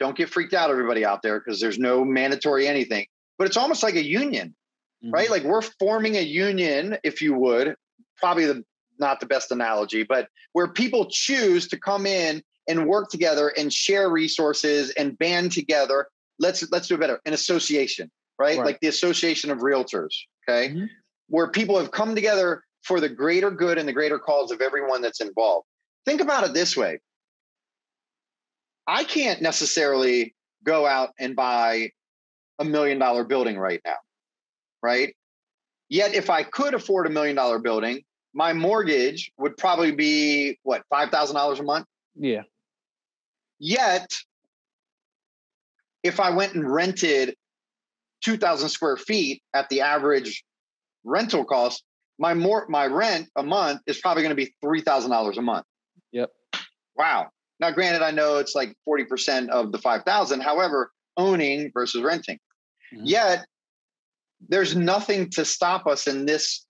don't 0.00 0.16
get 0.16 0.28
freaked 0.28 0.54
out 0.54 0.70
everybody 0.70 1.04
out 1.04 1.22
there 1.22 1.38
because 1.38 1.60
there's 1.60 1.78
no 1.78 2.04
mandatory 2.04 2.66
anything. 2.66 3.06
But 3.38 3.46
it's 3.46 3.56
almost 3.56 3.82
like 3.82 3.94
a 3.94 4.04
union 4.04 4.54
mm-hmm. 5.02 5.12
right? 5.12 5.30
Like 5.30 5.44
we're 5.44 5.62
forming 5.62 6.16
a 6.16 6.22
union 6.22 6.98
if 7.04 7.22
you 7.22 7.34
would 7.34 7.74
probably 8.16 8.46
the 8.46 8.64
not 8.98 9.18
the 9.18 9.26
best 9.26 9.50
analogy 9.50 10.02
but 10.02 10.28
where 10.52 10.68
people 10.68 11.06
choose 11.10 11.66
to 11.68 11.78
come 11.78 12.04
in 12.04 12.42
and 12.68 12.86
work 12.86 13.08
together 13.08 13.48
and 13.56 13.72
share 13.72 14.10
resources 14.10 14.90
and 14.90 15.18
band 15.18 15.52
together. 15.52 16.06
Let's 16.38 16.70
let's 16.70 16.88
do 16.88 16.94
it 16.94 17.00
better 17.00 17.20
an 17.24 17.32
association 17.32 18.10
right, 18.38 18.58
right. 18.58 18.66
like 18.66 18.80
the 18.80 18.88
association 18.88 19.50
of 19.50 19.58
realtors 19.58 20.14
okay? 20.48 20.68
Mm-hmm. 20.68 20.84
where 21.28 21.48
people 21.48 21.78
have 21.78 21.90
come 21.90 22.14
together 22.14 22.62
for 22.82 23.00
the 23.00 23.08
greater 23.08 23.50
good 23.50 23.78
and 23.78 23.86
the 23.86 23.92
greater 23.92 24.18
cause 24.18 24.50
of 24.50 24.62
everyone 24.62 25.02
that's 25.02 25.20
involved. 25.20 25.66
Think 26.06 26.22
about 26.22 26.44
it 26.44 26.54
this 26.54 26.76
way 26.76 26.98
i 28.90 29.04
can't 29.04 29.40
necessarily 29.40 30.34
go 30.64 30.86
out 30.86 31.10
and 31.18 31.36
buy 31.36 31.90
a 32.58 32.64
million 32.64 32.98
dollar 32.98 33.24
building 33.24 33.58
right 33.58 33.80
now 33.84 33.96
right 34.82 35.14
yet 35.88 36.14
if 36.14 36.28
i 36.28 36.42
could 36.42 36.74
afford 36.74 37.06
a 37.06 37.10
million 37.10 37.36
dollar 37.36 37.58
building 37.58 38.02
my 38.32 38.52
mortgage 38.52 39.32
would 39.38 39.56
probably 39.56 39.90
be 39.90 40.56
what 40.62 40.82
$5000 40.92 41.58
a 41.58 41.62
month 41.62 41.86
yeah 42.16 42.42
yet 43.58 44.06
if 46.02 46.20
I 46.20 46.30
went 46.30 46.54
and 46.54 46.70
rented 46.70 47.36
2,000 48.22 48.68
square 48.68 48.96
feet 48.96 49.42
at 49.54 49.68
the 49.68 49.82
average 49.82 50.44
rental 51.04 51.44
cost, 51.44 51.84
my 52.18 52.34
more 52.34 52.66
my 52.68 52.86
rent 52.86 53.28
a 53.36 53.42
month 53.42 53.80
is 53.86 53.98
probably 53.98 54.22
going 54.22 54.36
to 54.36 54.36
be 54.36 54.54
three 54.60 54.82
thousand 54.82 55.10
dollars 55.10 55.38
a 55.38 55.42
month. 55.42 55.64
Yep. 56.12 56.30
Wow. 56.96 57.28
Now, 57.60 57.70
granted, 57.70 58.02
I 58.02 58.10
know 58.10 58.38
it's 58.38 58.54
like 58.54 58.74
forty 58.84 59.04
percent 59.04 59.50
of 59.50 59.72
the 59.72 59.78
five 59.78 60.02
thousand. 60.04 60.40
However, 60.40 60.90
owning 61.16 61.70
versus 61.72 62.02
renting, 62.02 62.38
mm-hmm. 62.94 63.04
yet 63.04 63.46
there's 64.48 64.74
nothing 64.74 65.28
to 65.30 65.44
stop 65.44 65.86
us 65.86 66.06
in 66.06 66.24
this 66.24 66.64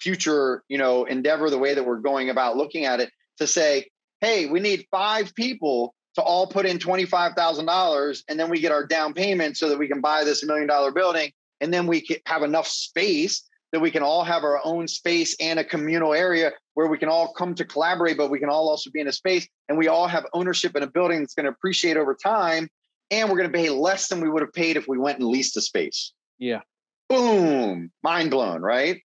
future, 0.00 0.64
you 0.68 0.78
know, 0.78 1.04
endeavor. 1.04 1.48
The 1.48 1.58
way 1.58 1.74
that 1.74 1.86
we're 1.86 2.00
going 2.00 2.30
about 2.30 2.56
looking 2.56 2.84
at 2.84 3.00
it, 3.00 3.10
to 3.38 3.46
say, 3.46 3.86
hey, 4.20 4.46
we 4.46 4.60
need 4.60 4.86
five 4.90 5.34
people 5.34 5.94
to 6.14 6.22
all 6.22 6.46
put 6.46 6.66
in 6.66 6.78
$25,000 6.78 8.22
and 8.28 8.38
then 8.38 8.50
we 8.50 8.60
get 8.60 8.72
our 8.72 8.86
down 8.86 9.14
payment 9.14 9.56
so 9.56 9.68
that 9.68 9.78
we 9.78 9.88
can 9.88 10.00
buy 10.00 10.24
this 10.24 10.44
million 10.44 10.66
dollar 10.66 10.92
building 10.92 11.30
and 11.60 11.72
then 11.72 11.86
we 11.86 12.06
have 12.26 12.42
enough 12.42 12.66
space 12.66 13.48
that 13.72 13.80
we 13.80 13.90
can 13.90 14.02
all 14.02 14.22
have 14.22 14.44
our 14.44 14.60
own 14.64 14.86
space 14.86 15.34
and 15.40 15.58
a 15.58 15.64
communal 15.64 16.12
area 16.12 16.52
where 16.74 16.86
we 16.86 16.98
can 16.98 17.08
all 17.08 17.32
come 17.32 17.54
to 17.54 17.64
collaborate 17.64 18.16
but 18.16 18.30
we 18.30 18.38
can 18.38 18.48
all 18.48 18.68
also 18.68 18.90
be 18.90 19.00
in 19.00 19.08
a 19.08 19.12
space 19.12 19.46
and 19.68 19.78
we 19.78 19.88
all 19.88 20.06
have 20.06 20.26
ownership 20.32 20.76
in 20.76 20.82
a 20.82 20.86
building 20.86 21.20
that's 21.20 21.34
going 21.34 21.44
to 21.44 21.50
appreciate 21.50 21.96
over 21.96 22.14
time 22.14 22.68
and 23.12 23.28
we're 23.28 23.36
going 23.36 23.52
to 23.52 23.56
pay 23.56 23.68
less 23.68 24.08
than 24.08 24.22
we 24.22 24.30
would 24.30 24.40
have 24.40 24.54
paid 24.54 24.76
if 24.76 24.88
we 24.88 24.98
went 24.98 25.18
and 25.18 25.28
leased 25.28 25.56
a 25.58 25.60
space. 25.60 26.14
Yeah. 26.38 26.62
Boom, 27.10 27.92
mind 28.02 28.30
blown, 28.30 28.62
right? 28.62 29.02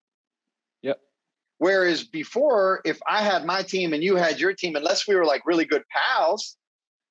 Yep. 0.82 0.98
Whereas 1.58 2.02
before, 2.02 2.80
if 2.84 2.98
I 3.08 3.22
had 3.22 3.46
my 3.46 3.62
team 3.62 3.92
and 3.92 4.02
you 4.02 4.16
had 4.16 4.40
your 4.40 4.54
team, 4.54 4.74
unless 4.74 5.06
we 5.06 5.14
were 5.14 5.24
like 5.24 5.46
really 5.46 5.64
good 5.64 5.84
pals, 5.88 6.56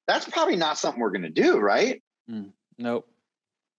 that's 0.05 0.27
probably 0.27 0.57
not 0.57 0.77
something 0.77 0.99
we're 0.99 1.11
going 1.11 1.21
to 1.21 1.29
do, 1.29 1.57
right? 1.57 2.03
Mm, 2.29 2.51
nope. 2.77 3.07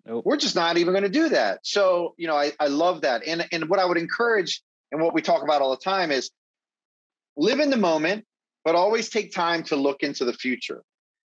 Nope. 0.06 0.24
We're 0.24 0.38
just 0.38 0.56
not 0.56 0.78
even 0.78 0.94
going 0.94 1.04
to 1.04 1.10
do 1.10 1.28
that. 1.28 1.60
So, 1.64 2.14
you 2.16 2.26
know, 2.26 2.36
I, 2.36 2.52
I 2.58 2.68
love 2.68 3.02
that. 3.02 3.22
And, 3.26 3.46
and 3.52 3.68
what 3.68 3.78
I 3.78 3.84
would 3.84 3.98
encourage 3.98 4.62
and 4.90 5.02
what 5.02 5.12
we 5.12 5.20
talk 5.20 5.42
about 5.42 5.60
all 5.60 5.70
the 5.70 5.76
time 5.76 6.10
is 6.10 6.30
live 7.36 7.60
in 7.60 7.70
the 7.70 7.76
moment, 7.76 8.24
but 8.64 8.74
always 8.74 9.08
take 9.08 9.32
time 9.32 9.62
to 9.64 9.76
look 9.76 10.02
into 10.02 10.24
the 10.24 10.32
future. 10.32 10.82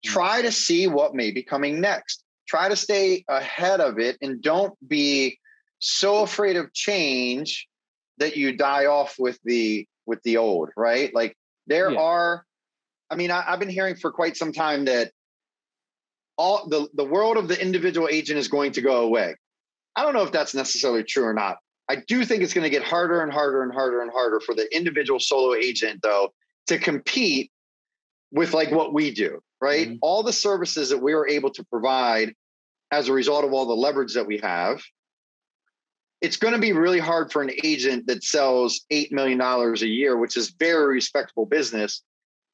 Mm. 0.05 0.12
Try 0.12 0.41
to 0.41 0.51
see 0.51 0.88
what 0.88 1.15
may 1.15 1.31
be 1.31 1.43
coming 1.43 1.81
next. 1.81 2.23
Try 2.47 2.69
to 2.69 2.75
stay 2.75 3.23
ahead 3.27 3.79
of 3.79 3.99
it 3.99 4.17
and 4.21 4.41
don't 4.41 4.73
be 4.88 5.38
so 5.79 6.23
afraid 6.23 6.55
of 6.55 6.73
change 6.73 7.67
that 8.17 8.35
you 8.35 8.55
die 8.55 8.85
off 8.85 9.15
with 9.17 9.39
the 9.43 9.88
with 10.05 10.21
the 10.23 10.38
old, 10.38 10.69
right? 10.75 11.13
Like 11.13 11.38
there 11.67 11.91
yeah. 11.91 11.99
are, 11.99 12.45
I 13.09 13.15
mean, 13.15 13.31
I, 13.31 13.43
I've 13.47 13.59
been 13.59 13.69
hearing 13.69 13.95
for 13.95 14.12
quite 14.12 14.35
some 14.35 14.51
time 14.51 14.85
that 14.85 15.12
all 16.35 16.67
the, 16.67 16.88
the 16.95 17.05
world 17.05 17.38
of 17.38 17.47
the 17.47 17.62
individual 17.62 18.07
agent 18.09 18.39
is 18.39 18.47
going 18.47 18.71
to 18.73 18.81
go 18.81 19.03
away. 19.03 19.35
I 19.95 20.03
don't 20.03 20.13
know 20.13 20.23
if 20.23 20.31
that's 20.31 20.55
necessarily 20.55 21.03
true 21.03 21.25
or 21.25 21.33
not. 21.33 21.57
I 21.89 21.95
do 21.95 22.23
think 22.23 22.43
it's 22.43 22.54
going 22.54 22.63
to 22.63 22.69
get 22.69 22.84
harder 22.84 23.21
and 23.21 23.34
harder 23.34 23.63
and 23.63 23.73
harder 23.73 24.02
and 24.02 24.12
harder 24.12 24.39
for 24.39 24.54
the 24.54 24.73
individual 24.75 25.19
solo 25.19 25.56
agent, 25.56 26.02
though, 26.04 26.34
to 26.67 26.78
compete 26.78 27.52
with 28.32 28.54
like 28.54 28.69
what 28.71 28.93
we 28.93 29.12
do, 29.12 29.41
right? 29.60 29.88
Mm-hmm. 29.88 29.97
All 30.02 30.21
the 30.21 30.32
services 30.32 30.89
that 30.89 30.99
we 30.99 31.13
are 31.13 31.28
able 31.28 31.49
to 31.49 31.63
provide 31.65 32.36
as 32.91 33.10
a 33.10 33.13
result 33.13 33.43
of 33.43 33.54
all 33.54 33.65
the 33.65 33.73
leverage 33.73 34.13
that 34.13 34.28
we 34.28 34.38
have. 34.38 34.82
It's 36.21 36.38
going 36.38 36.54
to 36.54 36.60
be 36.60 36.73
really 36.73 36.99
hard 36.99 37.32
for 37.32 37.41
an 37.41 37.52
agent 37.63 38.06
that 38.08 38.23
sells 38.23 38.82
$8 38.91 39.12
million 39.12 39.39
a 39.41 39.73
year, 39.86 40.17
which 40.17 40.38
is 40.38 40.49
very 40.49 40.95
respectable 40.95 41.45
business, 41.45 42.04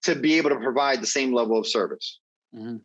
to 0.04 0.16
be 0.16 0.36
able 0.36 0.52
to 0.52 0.58
provide 0.58 1.02
the 1.02 1.08
same 1.08 1.34
level 1.34 1.58
of 1.58 1.68
service. 1.68 2.20
Mm-hmm. 2.56 2.78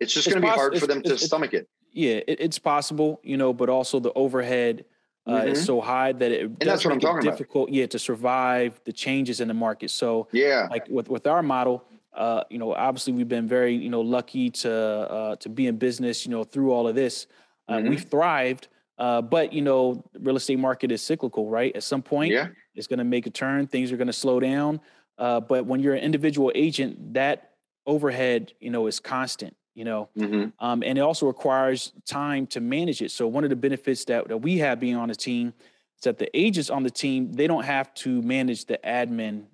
It's 0.00 0.14
just 0.14 0.28
going 0.28 0.40
to 0.40 0.48
be 0.48 0.52
hard 0.52 0.78
for 0.78 0.86
them 0.86 1.02
to 1.02 1.18
stomach 1.18 1.52
it. 1.52 1.68
Yeah, 1.92 2.20
it, 2.26 2.40
it's 2.40 2.58
possible, 2.58 3.20
you 3.22 3.36
know, 3.36 3.52
but 3.52 3.68
also 3.68 4.00
the 4.00 4.12
overhead 4.14 4.86
uh, 5.26 5.32
mm-hmm. 5.32 5.48
is 5.48 5.64
so 5.64 5.80
high 5.80 6.12
that 6.12 6.32
it 6.32 6.40
and 6.42 6.56
that's 6.58 6.84
what 6.84 6.92
I'm 6.92 7.00
talking 7.00 7.30
difficult, 7.30 7.68
about. 7.68 7.74
yeah, 7.74 7.86
to 7.86 7.98
survive 7.98 8.80
the 8.84 8.92
changes 8.92 9.40
in 9.40 9.48
the 9.48 9.54
market. 9.54 9.90
So 9.90 10.28
yeah, 10.32 10.66
like 10.70 10.88
with 10.88 11.08
with 11.08 11.26
our 11.26 11.42
model, 11.42 11.84
uh, 12.14 12.44
you 12.50 12.58
know, 12.58 12.74
obviously 12.74 13.12
we've 13.12 13.28
been 13.28 13.46
very 13.46 13.74
you 13.74 13.90
know 13.90 14.00
lucky 14.00 14.50
to 14.50 14.72
uh, 14.72 15.36
to 15.36 15.48
be 15.48 15.66
in 15.66 15.76
business, 15.76 16.26
you 16.26 16.30
know, 16.30 16.44
through 16.44 16.72
all 16.72 16.88
of 16.88 16.94
this. 16.94 17.26
Uh, 17.68 17.74
mm-hmm. 17.74 17.90
We've 17.90 18.04
thrived, 18.04 18.68
uh, 18.98 19.22
but 19.22 19.52
you 19.52 19.62
know, 19.62 20.04
real 20.18 20.36
estate 20.36 20.58
market 20.58 20.90
is 20.90 21.02
cyclical, 21.02 21.48
right? 21.48 21.74
At 21.76 21.84
some 21.84 22.02
point, 22.02 22.32
yeah. 22.32 22.48
it's 22.74 22.88
going 22.88 22.98
to 22.98 23.04
make 23.04 23.26
a 23.26 23.30
turn. 23.30 23.66
Things 23.68 23.92
are 23.92 23.96
going 23.96 24.08
to 24.08 24.12
slow 24.12 24.40
down. 24.40 24.80
Uh, 25.18 25.38
but 25.38 25.66
when 25.66 25.80
you're 25.80 25.94
an 25.94 26.02
individual 26.02 26.50
agent, 26.54 27.14
that 27.14 27.52
overhead, 27.86 28.52
you 28.60 28.70
know, 28.70 28.88
is 28.88 28.98
constant 28.98 29.54
you 29.74 29.84
know 29.84 30.08
mm-hmm. 30.16 30.48
um, 30.64 30.82
and 30.82 30.98
it 30.98 31.00
also 31.00 31.26
requires 31.26 31.92
time 32.06 32.46
to 32.46 32.60
manage 32.60 33.02
it 33.02 33.10
so 33.10 33.26
one 33.26 33.44
of 33.44 33.50
the 33.50 33.56
benefits 33.56 34.04
that, 34.04 34.28
that 34.28 34.38
we 34.38 34.58
have 34.58 34.78
being 34.78 34.96
on 34.96 35.08
the 35.08 35.14
team 35.14 35.52
is 35.96 36.04
that 36.04 36.18
the 36.18 36.36
agents 36.38 36.70
on 36.70 36.82
the 36.82 36.90
team 36.90 37.32
they 37.32 37.46
don't 37.46 37.64
have 37.64 37.92
to 37.94 38.22
manage 38.22 38.64
the 38.66 38.78
admin 38.84 39.44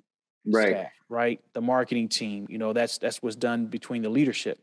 right 0.47 0.71
staff, 0.71 0.91
right 1.09 1.41
the 1.53 1.61
marketing 1.61 2.09
team 2.09 2.47
you 2.49 2.59
know 2.59 2.73
that's 2.73 2.99
that's 2.99 3.23
what's 3.23 3.37
done 3.37 3.67
between 3.67 4.03
the 4.03 4.09
leadership 4.09 4.59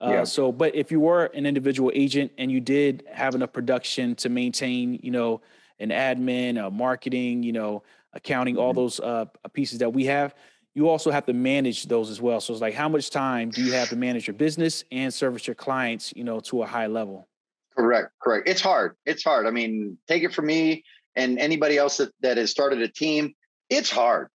uh, 0.00 0.10
yeah. 0.10 0.24
so 0.24 0.52
but 0.52 0.74
if 0.74 0.90
you 0.90 1.00
were 1.00 1.26
an 1.26 1.46
individual 1.46 1.90
agent 1.94 2.30
and 2.38 2.50
you 2.50 2.60
did 2.60 3.04
have 3.10 3.34
enough 3.34 3.52
production 3.52 4.14
to 4.14 4.28
maintain 4.28 4.98
you 5.02 5.10
know 5.10 5.40
an 5.80 5.90
admin 5.90 6.64
a 6.64 6.70
marketing 6.70 7.42
you 7.42 7.52
know 7.52 7.82
accounting 8.14 8.54
mm-hmm. 8.54 8.62
all 8.62 8.72
those 8.72 9.00
uh, 9.00 9.24
pieces 9.52 9.78
that 9.78 9.92
we 9.92 10.04
have 10.04 10.34
you 10.74 10.88
also 10.88 11.10
have 11.10 11.26
to 11.26 11.32
manage 11.32 11.84
those 11.86 12.10
as 12.10 12.20
well. 12.20 12.40
So 12.40 12.52
it's 12.52 12.62
like, 12.62 12.74
how 12.74 12.88
much 12.88 13.10
time 13.10 13.50
do 13.50 13.62
you 13.62 13.72
have 13.72 13.90
to 13.90 13.96
manage 13.96 14.26
your 14.26 14.34
business 14.34 14.84
and 14.90 15.12
service 15.12 15.46
your 15.46 15.54
clients, 15.54 16.12
you 16.16 16.24
know, 16.24 16.40
to 16.40 16.62
a 16.62 16.66
high 16.66 16.86
level? 16.86 17.28
Correct, 17.76 18.10
correct. 18.22 18.48
It's 18.48 18.60
hard. 18.60 18.96
It's 19.04 19.22
hard. 19.22 19.46
I 19.46 19.50
mean, 19.50 19.98
take 20.08 20.22
it 20.22 20.32
from 20.32 20.46
me 20.46 20.84
and 21.14 21.38
anybody 21.38 21.76
else 21.76 21.98
that, 21.98 22.10
that 22.20 22.38
has 22.38 22.50
started 22.50 22.80
a 22.80 22.88
team. 22.88 23.34
It's 23.68 23.90
hard, 23.90 24.28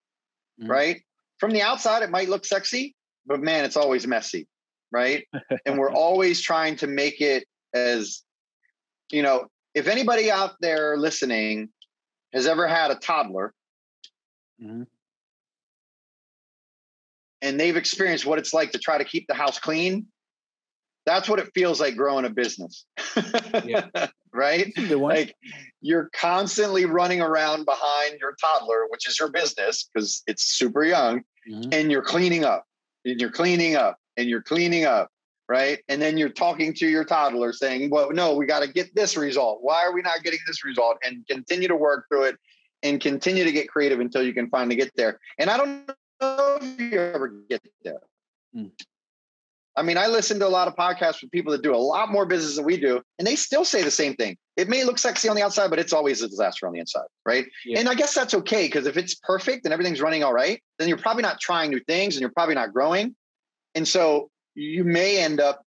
mm-hmm. 0.61 0.69
right? 0.69 1.01
From 1.39 1.51
the 1.51 1.61
outside, 1.61 2.03
it 2.03 2.11
might 2.11 2.29
look 2.29 2.45
sexy, 2.45 2.95
but 3.25 3.41
man, 3.41 3.65
it's 3.65 3.77
always 3.77 4.05
messy, 4.05 4.47
right? 4.91 5.25
and 5.65 5.77
we're 5.77 5.91
always 5.93 6.41
trying 6.41 6.75
to 6.77 6.87
make 6.87 7.19
it 7.19 7.45
as, 7.73 8.23
you 9.11 9.23
know, 9.23 9.47
if 9.73 9.87
anybody 9.87 10.31
out 10.31 10.55
there 10.61 10.97
listening 10.97 11.69
has 12.33 12.45
ever 12.45 12.67
had 12.67 12.91
a 12.91 12.95
toddler, 12.95 13.53
mm-hmm 14.61 14.83
and 17.41 17.59
they've 17.59 17.77
experienced 17.77 18.25
what 18.25 18.39
it's 18.39 18.53
like 18.53 18.71
to 18.71 18.79
try 18.79 18.97
to 18.97 19.03
keep 19.03 19.27
the 19.27 19.33
house 19.33 19.59
clean, 19.59 20.07
that's 21.05 21.29
what 21.29 21.39
it 21.39 21.49
feels 21.53 21.79
like 21.79 21.95
growing 21.95 22.25
a 22.25 22.29
business. 22.29 22.85
right? 24.33 24.71
Like 24.77 25.35
you're 25.81 26.09
constantly 26.13 26.85
running 26.85 27.21
around 27.21 27.65
behind 27.65 28.19
your 28.19 28.35
toddler, 28.41 28.87
which 28.89 29.07
is 29.07 29.17
your 29.17 29.29
business 29.29 29.89
because 29.91 30.21
it's 30.27 30.43
super 30.43 30.83
young, 30.83 31.23
mm-hmm. 31.49 31.69
and 31.71 31.91
you're 31.91 32.01
cleaning 32.01 32.43
up 32.43 32.65
and 33.05 33.19
you're 33.21 33.31
cleaning 33.31 33.75
up 33.75 33.97
and 34.17 34.29
you're 34.29 34.41
cleaning 34.41 34.85
up. 34.85 35.09
Right. 35.49 35.79
And 35.87 36.01
then 36.01 36.17
you're 36.17 36.27
talking 36.27 36.73
to 36.73 36.87
your 36.89 37.05
toddler 37.05 37.53
saying, 37.53 37.89
well, 37.89 38.11
no, 38.11 38.35
we 38.35 38.45
got 38.45 38.59
to 38.59 38.67
get 38.67 38.93
this 38.93 39.15
result. 39.15 39.59
Why 39.61 39.85
are 39.85 39.93
we 39.93 40.01
not 40.01 40.21
getting 40.21 40.39
this 40.45 40.65
result? 40.65 40.97
And 41.05 41.25
continue 41.25 41.69
to 41.69 41.75
work 41.75 42.07
through 42.09 42.23
it 42.23 42.35
and 42.83 42.99
continue 42.99 43.45
to 43.45 43.51
get 43.53 43.69
creative 43.69 44.01
until 44.01 44.23
you 44.23 44.33
can 44.33 44.49
finally 44.49 44.75
get 44.75 44.91
there. 44.97 45.21
And 45.39 45.49
I 45.49 45.55
don't 45.55 45.87
know 45.87 45.93
if 46.21 46.79
you 46.79 46.99
ever 46.99 47.33
get 47.49 47.61
there. 47.83 48.01
Mm. 48.55 48.71
I 49.75 49.83
mean, 49.83 49.97
I 49.97 50.07
listen 50.07 50.39
to 50.39 50.47
a 50.47 50.49
lot 50.49 50.67
of 50.67 50.75
podcasts 50.75 51.21
with 51.21 51.31
people 51.31 51.51
that 51.51 51.61
do 51.61 51.73
a 51.73 51.77
lot 51.77 52.11
more 52.11 52.25
business 52.25 52.55
than 52.55 52.65
we 52.65 52.77
do, 52.77 53.01
and 53.19 53.27
they 53.27 53.35
still 53.35 53.63
say 53.63 53.83
the 53.83 53.91
same 53.91 54.15
thing. 54.15 54.35
It 54.55 54.69
may 54.69 54.83
look 54.83 54.97
sexy 54.97 55.29
on 55.29 55.35
the 55.35 55.43
outside, 55.43 55.69
but 55.69 55.77
it's 55.77 55.93
always 55.93 56.23
a 56.23 56.27
disaster 56.27 56.65
on 56.65 56.73
the 56.73 56.79
inside, 56.79 57.05
right? 57.27 57.45
Yeah. 57.63 57.79
And 57.79 57.87
I 57.87 57.93
guess 57.93 58.15
that's 58.15 58.33
okay 58.33 58.65
because 58.65 58.87
if 58.87 58.97
it's 58.97 59.13
perfect 59.13 59.65
and 59.65 59.73
everything's 59.73 60.01
running 60.01 60.23
all 60.23 60.33
right, 60.33 60.59
then 60.79 60.87
you're 60.87 60.97
probably 60.97 61.21
not 61.21 61.39
trying 61.39 61.69
new 61.69 61.79
things 61.81 62.15
and 62.15 62.21
you're 62.21 62.31
probably 62.31 62.55
not 62.55 62.73
growing. 62.73 63.15
And 63.75 63.87
so 63.87 64.31
you 64.55 64.83
may 64.83 65.19
end 65.19 65.39
up 65.39 65.61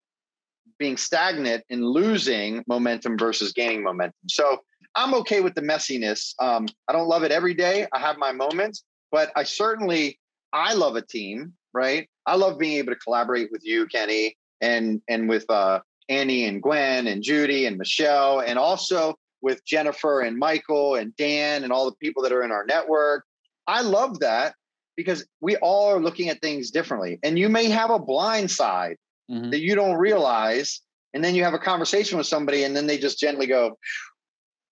being 0.81 0.97
stagnant 0.97 1.63
and 1.71 1.85
losing 1.85 2.65
momentum 2.67 3.17
versus 3.17 3.53
gaining 3.53 3.85
momentum. 3.85 4.19
So 4.29 4.59
I'm 4.97 5.15
okay 5.15 5.41
with 5.41 5.55
the 5.55 5.63
messiness. 5.63 6.35
Um, 6.41 6.67
I 6.89 6.93
don't 6.93 7.07
love 7.07 7.23
it 7.23 7.31
every 7.31 7.55
day. 7.55 7.87
I 7.93 8.01
have 8.01 8.19
my 8.19 8.33
moments, 8.33 8.83
but 9.13 9.31
I 9.37 9.45
certainly 9.45 10.19
I 10.53 10.75
love 10.75 10.97
a 10.97 11.03
team, 11.03 11.55
right? 11.73 12.09
I 12.27 12.37
love 12.37 12.59
being 12.59 12.79
able 12.79 12.93
to 12.93 12.99
collaborate 12.99 13.51
with 13.53 13.65
you, 13.65 13.87
Kenny, 13.87 14.37
and 14.61 15.01
and 15.09 15.29
with 15.29 15.49
uh, 15.51 15.81
Annie 16.09 16.47
and 16.47 16.63
Gwen 16.63 17.07
and 17.07 17.23
Judy 17.23 17.67
and 17.67 17.79
Michelle, 17.79 18.41
and 18.41 18.59
also 18.59 19.15
with 19.43 19.65
Jennifer 19.65 20.21
and 20.21 20.37
Michael 20.37 20.97
and 20.97 21.15
Dan 21.17 21.65
and 21.65 21.73
all 21.73 21.87
the 21.87 21.97
people 21.97 22.23
that 22.23 22.33
are 22.33 22.43
in 22.43 22.53
our 22.53 22.65
network. 22.67 23.25
I 23.67 23.83
love 23.83 24.21
that 24.21 24.55
because 24.97 25.25
we 25.41 25.57
all 25.57 25.89
are 25.95 26.01
looking 26.01 26.29
at 26.29 26.43
things 26.43 26.71
differently. 26.71 27.19
And 27.23 27.39
you 27.39 27.49
may 27.49 27.71
have 27.71 27.91
a 27.91 27.99
blind 27.99 28.51
side 28.51 28.97
mm-hmm. 29.31 29.51
that 29.51 29.61
you 29.61 29.75
don't 29.75 29.97
realize. 29.97 30.81
And 31.15 31.25
then 31.25 31.35
you 31.35 31.43
have 31.43 31.55
a 31.55 31.59
conversation 31.59 32.19
with 32.19 32.27
somebody, 32.27 32.65
and 32.65 32.77
then 32.77 32.87
they 32.87 32.99
just 32.99 33.19
gently 33.19 33.47
go, 33.47 33.79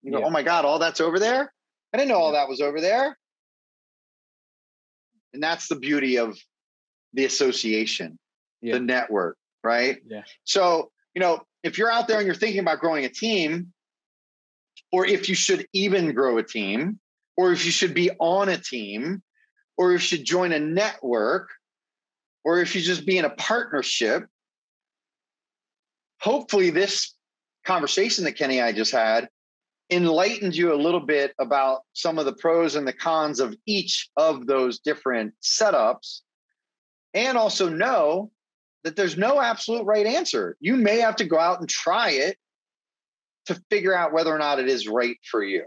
you 0.02 0.12
know, 0.12 0.20
yeah. 0.20 0.26
oh 0.26 0.30
my 0.30 0.42
God, 0.42 0.64
all 0.64 0.78
that's 0.78 1.00
over 1.00 1.18
there? 1.18 1.52
I 1.92 1.96
didn't 1.96 2.10
know 2.10 2.18
all 2.18 2.32
that 2.32 2.48
was 2.48 2.60
over 2.60 2.80
there. 2.80 3.18
And 5.32 5.42
that's 5.42 5.68
the 5.68 5.76
beauty 5.76 6.18
of 6.18 6.38
the 7.12 7.24
association, 7.24 8.18
yeah. 8.60 8.74
the 8.74 8.80
network, 8.80 9.36
right? 9.62 9.98
Yeah. 10.06 10.22
So, 10.44 10.90
you 11.14 11.20
know, 11.20 11.40
if 11.62 11.78
you're 11.78 11.90
out 11.90 12.08
there 12.08 12.18
and 12.18 12.26
you're 12.26 12.34
thinking 12.34 12.60
about 12.60 12.80
growing 12.80 13.04
a 13.04 13.08
team, 13.08 13.72
or 14.92 15.06
if 15.06 15.28
you 15.28 15.34
should 15.34 15.66
even 15.72 16.12
grow 16.14 16.38
a 16.38 16.42
team, 16.42 16.98
or 17.36 17.52
if 17.52 17.64
you 17.64 17.70
should 17.70 17.94
be 17.94 18.10
on 18.18 18.48
a 18.48 18.56
team, 18.56 19.22
or 19.76 19.92
if 19.92 20.00
you 20.00 20.18
should 20.18 20.26
join 20.26 20.52
a 20.52 20.58
network, 20.58 21.50
or 22.44 22.60
if 22.60 22.74
you 22.74 22.80
just 22.80 23.06
be 23.06 23.18
in 23.18 23.24
a 23.24 23.30
partnership, 23.30 24.26
hopefully 26.20 26.70
this 26.70 27.14
conversation 27.64 28.24
that 28.24 28.32
Kenny 28.32 28.58
and 28.58 28.66
I 28.66 28.72
just 28.72 28.92
had 28.92 29.28
enlightened 29.90 30.55
you 30.55 30.72
a 30.72 30.77
little 30.77 31.01
bit 31.01 31.35
about 31.38 31.83
some 31.94 32.18
of 32.18 32.27
the 32.27 32.33
pros 32.35 32.77
and 32.77 32.87
the 32.87 32.92
cons 32.92 33.40
of 33.40 33.57
each 33.66 34.11
of 34.16 34.46
those 34.46 34.79
different 34.81 35.35
setups 35.42 36.20
and 37.14 37.38
also 37.38 37.68
know 37.68 38.31
that 38.85 38.96
there's 38.96 39.16
no 39.16 39.40
absolute 39.40 39.85
right 39.85 40.07
answer. 40.07 40.57
You 40.61 40.77
may 40.77 40.98
have 40.98 41.16
to 41.16 41.24
go 41.24 41.38
out 41.38 41.61
and 41.61 41.68
try 41.68 42.11
it 42.11 42.37
to 43.46 43.61
figure 43.70 43.96
out 43.96 44.12
whether 44.12 44.35
or 44.35 44.38
not 44.38 44.59
it 44.59 44.68
is 44.68 44.87
right 44.87 45.16
for 45.31 45.42
you. 45.42 45.64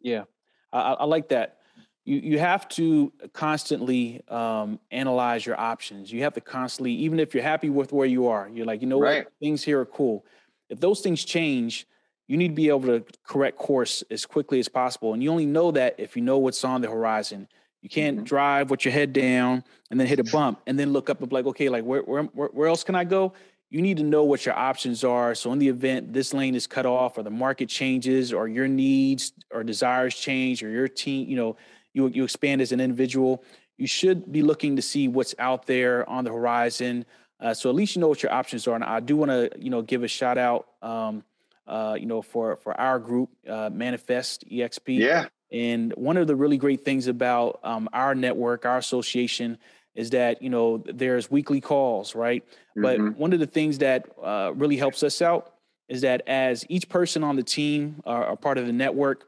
Yeah 0.00 0.24
i, 0.72 0.94
I 0.94 1.04
like 1.04 1.28
that. 1.28 1.56
You, 2.04 2.16
you 2.16 2.38
have 2.38 2.68
to 2.70 3.12
constantly 3.34 4.22
um, 4.28 4.80
analyze 4.90 5.44
your 5.44 5.60
options. 5.60 6.10
You 6.10 6.22
have 6.22 6.34
to 6.34 6.40
constantly 6.40 6.92
even 6.92 7.20
if 7.20 7.34
you're 7.34 7.42
happy 7.42 7.68
with 7.68 7.92
where 7.92 8.06
you 8.06 8.28
are 8.28 8.48
you're 8.52 8.66
like 8.66 8.80
you 8.80 8.86
know 8.86 9.00
right. 9.00 9.24
what 9.24 9.32
things 9.40 9.62
here 9.62 9.80
are 9.80 9.86
cool. 9.86 10.24
If 10.68 10.80
those 10.80 11.00
things 11.00 11.24
change 11.24 11.86
you 12.28 12.36
need 12.36 12.48
to 12.48 12.54
be 12.54 12.68
able 12.68 12.82
to 12.82 13.04
correct 13.24 13.56
course 13.56 14.04
as 14.10 14.26
quickly 14.26 14.60
as 14.60 14.68
possible. 14.68 15.14
And 15.14 15.22
you 15.22 15.30
only 15.30 15.46
know 15.46 15.70
that 15.72 15.96
if 15.98 16.14
you 16.14 16.22
know 16.22 16.38
what's 16.38 16.62
on 16.62 16.82
the 16.82 16.90
horizon. 16.90 17.48
You 17.80 17.88
can't 17.88 18.18
mm-hmm. 18.18 18.24
drive 18.24 18.70
with 18.70 18.84
your 18.84 18.92
head 18.92 19.12
down 19.12 19.64
and 19.90 19.98
then 19.98 20.06
hit 20.06 20.20
a 20.20 20.24
bump 20.24 20.60
and 20.66 20.78
then 20.78 20.92
look 20.92 21.08
up 21.08 21.20
and 21.20 21.28
be 21.28 21.34
like, 21.34 21.46
okay, 21.46 21.68
like 21.68 21.84
where, 21.84 22.02
where, 22.02 22.24
where 22.24 22.68
else 22.68 22.84
can 22.84 22.94
I 22.94 23.04
go? 23.04 23.32
You 23.70 23.80
need 23.82 23.96
to 23.98 24.02
know 24.02 24.24
what 24.24 24.44
your 24.44 24.56
options 24.56 25.04
are. 25.04 25.34
So 25.34 25.52
in 25.52 25.58
the 25.58 25.68
event 25.68 26.12
this 26.12 26.34
lane 26.34 26.54
is 26.54 26.66
cut 26.66 26.86
off 26.86 27.16
or 27.16 27.22
the 27.22 27.30
market 27.30 27.68
changes 27.68 28.32
or 28.32 28.46
your 28.48 28.68
needs 28.68 29.32
or 29.50 29.62
desires 29.62 30.14
change 30.14 30.62
or 30.62 30.68
your 30.68 30.88
team, 30.88 31.28
you 31.28 31.36
know, 31.36 31.56
you, 31.94 32.08
you 32.08 32.24
expand 32.24 32.60
as 32.60 32.72
an 32.72 32.80
individual, 32.80 33.42
you 33.78 33.86
should 33.86 34.30
be 34.30 34.42
looking 34.42 34.76
to 34.76 34.82
see 34.82 35.08
what's 35.08 35.34
out 35.38 35.66
there 35.66 36.08
on 36.10 36.24
the 36.24 36.32
horizon. 36.32 37.06
Uh, 37.40 37.54
so 37.54 37.70
at 37.70 37.76
least 37.76 37.94
you 37.94 38.00
know 38.00 38.08
what 38.08 38.22
your 38.22 38.32
options 38.32 38.66
are. 38.66 38.74
And 38.74 38.84
I 38.84 39.00
do 39.00 39.16
want 39.16 39.30
to, 39.30 39.50
you 39.58 39.70
know, 39.70 39.82
give 39.82 40.02
a 40.02 40.08
shout 40.08 40.36
out 40.36 40.66
um, 40.82 41.22
uh, 41.68 41.96
you 41.98 42.06
know, 42.06 42.22
for 42.22 42.56
for 42.56 42.78
our 42.80 42.98
group, 42.98 43.30
uh, 43.48 43.70
Manifest 43.72 44.44
EXP. 44.50 44.98
Yeah. 44.98 45.26
And 45.52 45.92
one 45.92 46.16
of 46.16 46.26
the 46.26 46.36
really 46.36 46.56
great 46.56 46.84
things 46.84 47.06
about 47.06 47.60
um, 47.62 47.88
our 47.92 48.14
network, 48.14 48.66
our 48.66 48.78
association, 48.78 49.58
is 49.94 50.10
that 50.10 50.42
you 50.42 50.50
know 50.50 50.82
there's 50.86 51.30
weekly 51.30 51.60
calls, 51.60 52.14
right? 52.14 52.44
Mm-hmm. 52.76 52.82
But 52.82 53.18
one 53.18 53.32
of 53.32 53.38
the 53.38 53.46
things 53.46 53.78
that 53.78 54.06
uh, 54.22 54.52
really 54.54 54.76
helps 54.76 55.02
us 55.02 55.22
out 55.22 55.54
is 55.88 56.02
that 56.02 56.22
as 56.26 56.66
each 56.68 56.88
person 56.88 57.24
on 57.24 57.36
the 57.36 57.42
team 57.42 58.00
or, 58.04 58.36
part 58.36 58.58
of 58.58 58.66
the 58.66 58.72
network 58.72 59.24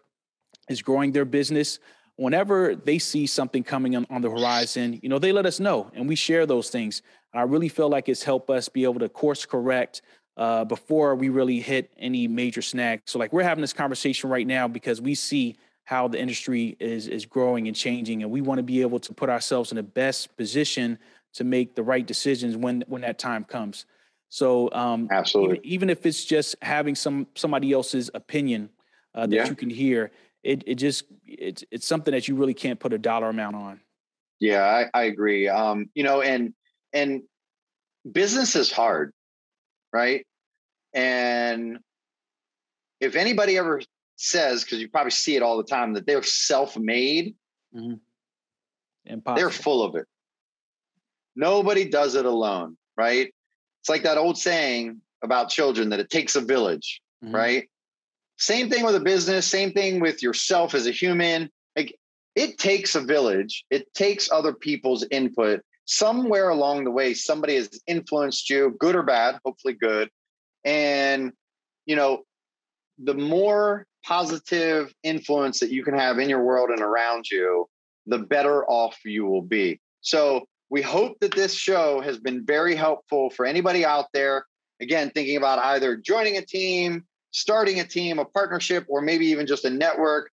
is 0.68 0.82
growing 0.82 1.12
their 1.12 1.24
business, 1.24 1.78
whenever 2.16 2.74
they 2.74 2.98
see 2.98 3.26
something 3.26 3.64
coming 3.64 3.96
on, 3.96 4.06
on 4.10 4.20
the 4.20 4.30
horizon, 4.30 5.00
you 5.02 5.08
know, 5.08 5.18
they 5.18 5.32
let 5.32 5.46
us 5.46 5.58
know 5.58 5.90
and 5.94 6.06
we 6.06 6.14
share 6.14 6.44
those 6.44 6.68
things. 6.68 7.02
I 7.32 7.42
really 7.42 7.68
feel 7.68 7.88
like 7.88 8.08
it's 8.08 8.22
helped 8.22 8.50
us 8.50 8.68
be 8.68 8.84
able 8.84 9.00
to 9.00 9.08
course 9.08 9.46
correct 9.46 10.02
uh, 10.36 10.64
before 10.64 11.14
we 11.14 11.28
really 11.28 11.60
hit 11.60 11.92
any 11.98 12.28
major 12.28 12.62
snag. 12.62 13.02
So 13.06 13.18
like 13.18 13.32
we're 13.32 13.42
having 13.42 13.62
this 13.62 13.72
conversation 13.72 14.30
right 14.30 14.46
now 14.46 14.68
because 14.68 15.00
we 15.00 15.14
see 15.14 15.56
how 15.84 16.06
the 16.06 16.20
industry 16.20 16.76
is 16.78 17.08
is 17.08 17.26
growing 17.26 17.66
and 17.66 17.76
changing, 17.76 18.22
and 18.22 18.30
we 18.30 18.40
want 18.40 18.58
to 18.58 18.62
be 18.62 18.80
able 18.80 19.00
to 19.00 19.12
put 19.12 19.28
ourselves 19.28 19.72
in 19.72 19.76
the 19.76 19.82
best 19.82 20.36
position 20.36 20.98
to 21.34 21.44
make 21.44 21.74
the 21.74 21.82
right 21.82 22.06
decisions 22.06 22.56
when 22.56 22.84
when 22.86 23.02
that 23.02 23.18
time 23.18 23.44
comes. 23.44 23.86
So 24.28 24.70
um, 24.72 25.08
absolutely, 25.10 25.58
even, 25.58 25.70
even, 25.72 25.90
if 25.90 26.06
it's 26.06 26.24
just 26.24 26.54
having 26.62 26.94
some 26.94 27.26
somebody 27.34 27.72
else's 27.72 28.10
opinion 28.14 28.70
uh, 29.14 29.26
that 29.26 29.34
yeah. 29.34 29.48
you 29.48 29.56
can 29.56 29.68
hear, 29.68 30.12
it 30.44 30.62
it 30.66 30.76
just 30.76 31.04
it's 31.26 31.64
it's 31.72 31.86
something 31.86 32.12
that 32.12 32.28
you 32.28 32.36
really 32.36 32.54
can't 32.54 32.78
put 32.78 32.92
a 32.92 32.98
dollar 32.98 33.28
amount 33.28 33.56
on. 33.56 33.80
Yeah, 34.38 34.62
I, 34.62 34.86
I 34.94 35.02
agree. 35.04 35.48
Um, 35.48 35.90
you 35.94 36.04
know, 36.04 36.22
and 36.22 36.54
and 36.92 37.22
business 38.10 38.54
is 38.54 38.70
hard, 38.70 39.12
right? 39.92 40.26
And 40.92 41.78
if 43.00 43.16
anybody 43.16 43.56
ever 43.56 43.80
says, 44.16 44.64
because 44.64 44.80
you 44.80 44.88
probably 44.88 45.10
see 45.10 45.36
it 45.36 45.42
all 45.42 45.56
the 45.56 45.64
time, 45.64 45.94
that 45.94 46.06
they're 46.06 46.22
self-made, 46.22 47.34
mm-hmm. 47.74 47.94
they're 49.34 49.50
full 49.50 49.82
of 49.82 49.94
it. 49.94 50.06
Nobody 51.36 51.88
does 51.88 52.14
it 52.16 52.26
alone, 52.26 52.76
right? 52.96 53.32
It's 53.80 53.88
like 53.88 54.02
that 54.02 54.18
old 54.18 54.36
saying 54.36 55.00
about 55.22 55.48
children 55.48 55.88
that 55.90 56.00
it 56.00 56.10
takes 56.10 56.36
a 56.36 56.40
village, 56.40 57.00
mm-hmm. 57.24 57.34
right? 57.34 57.70
Same 58.36 58.68
thing 58.70 58.84
with 58.84 58.96
a 58.96 59.00
business, 59.00 59.46
same 59.46 59.72
thing 59.72 60.00
with 60.00 60.22
yourself 60.22 60.74
as 60.74 60.86
a 60.86 60.90
human. 60.90 61.50
Like 61.76 61.94
it 62.34 62.58
takes 62.58 62.94
a 62.94 63.00
village, 63.00 63.64
it 63.70 63.92
takes 63.94 64.30
other 64.30 64.52
people's 64.52 65.06
input. 65.10 65.62
Somewhere 65.92 66.50
along 66.50 66.84
the 66.84 66.92
way, 66.92 67.14
somebody 67.14 67.56
has 67.56 67.68
influenced 67.88 68.48
you, 68.48 68.76
good 68.78 68.94
or 68.94 69.02
bad, 69.02 69.40
hopefully 69.44 69.74
good. 69.74 70.08
And, 70.64 71.32
you 71.84 71.96
know, 71.96 72.22
the 73.02 73.14
more 73.14 73.86
positive 74.06 74.94
influence 75.02 75.58
that 75.58 75.72
you 75.72 75.82
can 75.82 75.98
have 75.98 76.20
in 76.20 76.28
your 76.28 76.44
world 76.44 76.70
and 76.70 76.80
around 76.80 77.28
you, 77.28 77.66
the 78.06 78.20
better 78.20 78.64
off 78.70 78.98
you 79.04 79.26
will 79.26 79.42
be. 79.42 79.80
So 80.00 80.46
we 80.70 80.80
hope 80.80 81.18
that 81.22 81.34
this 81.34 81.54
show 81.54 82.00
has 82.00 82.18
been 82.18 82.46
very 82.46 82.76
helpful 82.76 83.30
for 83.30 83.44
anybody 83.44 83.84
out 83.84 84.06
there. 84.14 84.46
Again, 84.80 85.10
thinking 85.12 85.38
about 85.38 85.58
either 85.58 85.96
joining 85.96 86.36
a 86.36 86.46
team, 86.46 87.04
starting 87.32 87.80
a 87.80 87.84
team, 87.84 88.20
a 88.20 88.24
partnership, 88.24 88.86
or 88.88 89.00
maybe 89.00 89.26
even 89.26 89.44
just 89.44 89.64
a 89.64 89.70
network. 89.70 90.30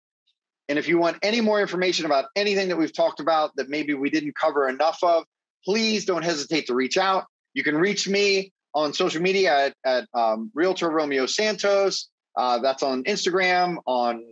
And 0.69 0.79
if 0.79 0.87
you 0.87 0.99
want 0.99 1.17
any 1.23 1.41
more 1.41 1.63
information 1.63 2.05
about 2.05 2.27
anything 2.37 2.69
that 2.69 2.77
we've 2.77 2.93
talked 2.93 3.21
about 3.21 3.53
that 3.57 3.71
maybe 3.71 3.95
we 3.95 4.11
didn't 4.11 4.37
cover 4.37 4.69
enough 4.69 4.99
of, 5.03 5.25
please 5.67 6.05
don't 6.05 6.25
hesitate 6.25 6.67
to 6.69 6.75
reach 6.75 6.97
out. 6.97 7.27
You 7.53 7.63
can 7.63 7.77
reach 7.77 8.09
me 8.09 8.53
on 8.75 8.93
social 8.93 9.21
media 9.21 9.67
at, 9.67 9.75
at 9.85 10.09
um, 10.15 10.51
Realtor 10.55 10.91
Romeo 10.91 11.27
Santos. 11.27 12.09
Uh, 12.37 12.59
that's 12.59 12.83
on 12.83 13.03
Instagram, 13.05 13.79
on 13.87 14.23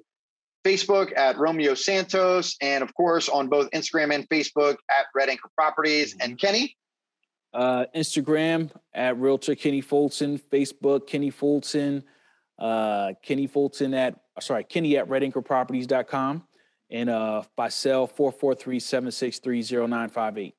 Facebook 0.64 1.16
at 1.16 1.38
Romeo 1.38 1.74
Santos, 1.74 2.56
and 2.60 2.82
of 2.82 2.94
course 2.94 3.28
on 3.28 3.48
both 3.48 3.70
Instagram 3.70 4.14
and 4.14 4.28
Facebook 4.28 4.76
at 4.90 5.06
Red 5.14 5.28
Anchor 5.28 5.50
Properties. 5.56 6.14
And 6.20 6.36
mm-hmm. 6.36 6.46
Kenny? 6.46 6.76
Uh, 7.52 7.86
Instagram 7.94 8.70
at 8.92 9.16
Realtor 9.18 9.54
Kenny 9.54 9.80
Fulton, 9.80 10.38
Facebook 10.38 11.06
Kenny 11.06 11.30
Fulton, 11.30 12.02
uh, 12.58 13.12
Kenny 13.22 13.46
Fulton 13.46 13.94
at, 13.94 14.18
sorry, 14.40 14.64
Kenny 14.64 14.96
at 14.96 15.08
redanchorproperties.com, 15.08 16.46
and 16.90 17.10
uh, 17.10 17.42
by 17.56 17.68
cell 17.68 18.06
443 18.06 18.80
763 18.80 19.62
0958. 19.62 20.54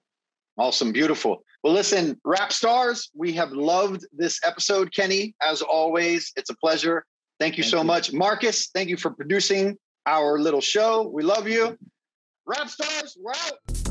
Awesome. 0.57 0.91
Beautiful. 0.91 1.43
Well, 1.63 1.73
listen, 1.73 2.19
rap 2.23 2.53
stars, 2.53 3.09
we 3.13 3.33
have 3.33 3.51
loved 3.51 4.05
this 4.13 4.39
episode, 4.45 4.93
Kenny, 4.93 5.35
as 5.41 5.61
always. 5.61 6.31
It's 6.35 6.49
a 6.49 6.55
pleasure. 6.55 7.05
Thank 7.39 7.57
you 7.57 7.63
thank 7.63 7.71
so 7.71 7.77
you. 7.79 7.83
much. 7.83 8.13
Marcus, 8.13 8.69
thank 8.73 8.89
you 8.89 8.97
for 8.97 9.11
producing 9.11 9.77
our 10.05 10.39
little 10.39 10.61
show. 10.61 11.09
We 11.13 11.23
love 11.23 11.47
you. 11.47 11.77
Rap 12.45 12.69
stars, 12.69 13.17
we're 13.19 13.33
out. 13.33 13.85